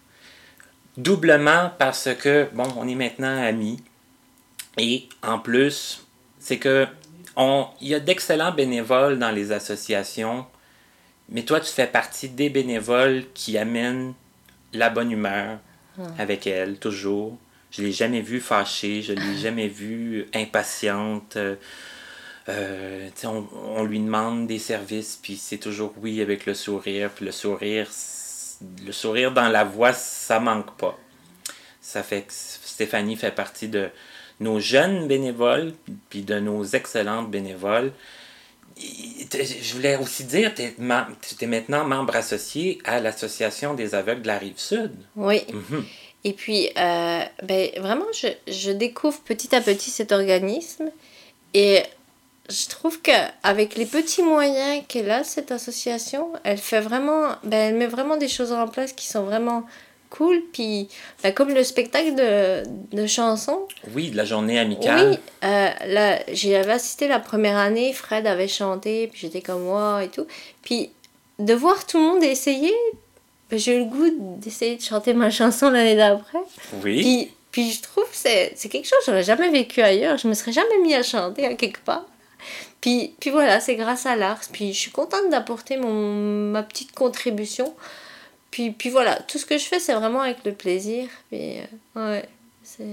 [0.96, 3.82] Doublement parce que, bon, on est maintenant amis.
[4.78, 6.04] Et en plus,
[6.38, 6.86] c'est que
[7.36, 10.46] on, il y a d'excellents bénévoles dans les associations,
[11.28, 14.14] mais toi, tu fais partie des bénévoles qui amènent
[14.72, 15.58] la bonne humeur
[16.18, 17.38] avec elle, toujours.
[17.70, 21.36] Je l'ai jamais vue fâchée, je l'ai jamais vue impatiente.
[21.36, 21.56] euh,
[22.48, 27.24] euh, on, on lui demande des services, puis c'est toujours oui avec le sourire, puis
[27.24, 27.88] le sourire,
[28.84, 30.98] le sourire dans la voix, ça manque pas.
[31.80, 33.88] Ça fait que Stéphanie fait partie de
[34.40, 35.74] nos jeunes bénévoles,
[36.10, 37.92] puis de nos excellentes bénévoles.
[38.76, 44.38] Je voulais aussi dire, tu es, maintenant membre associé à l'Association des aveugles de la
[44.38, 44.92] Rive-Sud.
[45.16, 45.42] Oui.
[45.52, 45.84] Mhm.
[46.24, 50.90] Et puis, euh, ben, vraiment, je, je découvre petit à petit cet organisme.
[51.52, 51.82] Et
[52.50, 57.74] je trouve qu'avec les petits moyens qu'elle a, cette association, elle fait vraiment, ben, elle
[57.76, 59.64] met vraiment des choses en place qui sont vraiment
[60.16, 60.42] cool.
[60.52, 60.88] Puis,
[61.22, 62.62] ben, comme le spectacle de,
[62.96, 65.10] de chansons, Oui, de la journée amicale.
[65.10, 70.08] oui, euh, j'avais assisté la première année, Fred avait chanté, puis j'étais comme moi et
[70.08, 70.26] tout.
[70.62, 70.90] Puis
[71.38, 72.72] de voir tout le monde essayer,
[73.50, 76.38] ben, j'ai eu le goût d'essayer de chanter ma chanson l'année d'après.
[76.82, 77.00] Oui.
[77.00, 80.16] Puis, puis je trouve que c'est c'est quelque chose que j'aurais jamais vécu ailleurs.
[80.18, 82.04] Je me serais jamais mis à chanter à quelque part.
[82.80, 84.40] Puis, puis voilà, c'est grâce à l'art.
[84.52, 85.92] Puis je suis contente d'apporter mon
[86.50, 87.74] ma petite contribution.
[88.54, 91.08] Puis, puis voilà, tout ce que je fais, c'est vraiment avec le plaisir.
[91.28, 91.64] Puis, euh,
[91.96, 92.24] ouais,
[92.62, 92.84] c'est...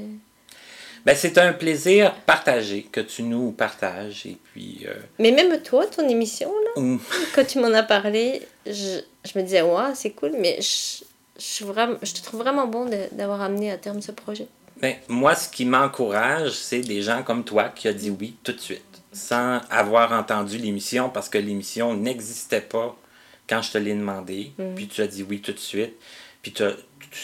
[1.05, 4.25] Ben, c'est un plaisir partagé que tu nous partages.
[4.25, 6.97] Et puis, euh, Mais même toi, ton émission, là, Mm.
[7.35, 11.03] quand tu m'en as parlé, je, je me disais, ouais, c'est cool, mais je,
[11.37, 14.47] je, suis vraiment, je te trouve vraiment bon d'avoir amené à terme ce projet.
[14.77, 18.53] ben, moi, ce qui m'encourage, c'est des gens comme toi qui a dit oui tout
[18.53, 18.81] de suite,
[19.13, 22.95] sans avoir entendu l'émission, parce que l'émission n'existait pas
[23.51, 24.51] quand je te l'ai demandé.
[24.75, 25.93] Puis tu as dit oui tout de suite.
[26.41, 26.63] Puis tu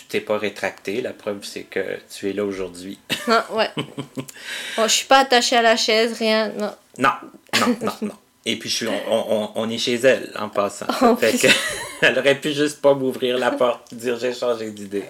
[0.09, 1.01] t'es pas rétracté.
[1.01, 1.79] La preuve, c'est que
[2.13, 2.99] tu es là aujourd'hui.
[3.27, 3.69] Non, ouais.
[3.77, 6.49] bon, je suis pas attachée à la chaise, rien.
[6.49, 6.71] Non.
[6.99, 7.09] non,
[7.61, 8.13] non, non, non.
[8.49, 10.85] Et puis, je suis, on, on, on est chez elle en passant.
[11.17, 11.47] Fait que,
[12.01, 15.03] elle aurait pu juste pas m'ouvrir la porte, dire j'ai changé d'idée.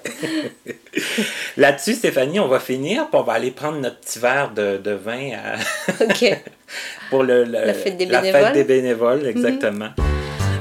[1.58, 4.92] Là-dessus, Stéphanie, on va finir, puis on va aller prendre notre petit verre de, de
[4.92, 6.04] vin à-
[7.12, 8.44] pour le, le- La fête des la bénévoles.
[8.46, 9.90] Fête des bénévoles, exactement.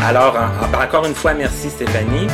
[0.06, 2.26] Alors, en- en- encore une fois, merci Stéphanie.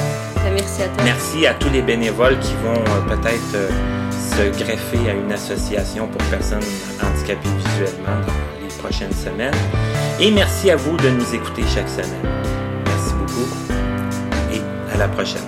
[0.44, 1.04] Ben, merci à toi.
[1.04, 3.68] Merci à tous les bénévoles qui vont euh, peut-être euh,
[4.12, 6.60] se greffer à une association pour personnes
[7.02, 9.54] handicapées visuellement dans les prochaines semaines.
[10.20, 12.28] Et merci à vous de nous écouter chaque semaine.
[12.86, 13.48] Merci beaucoup
[14.52, 14.60] et
[14.94, 15.40] à la prochaine.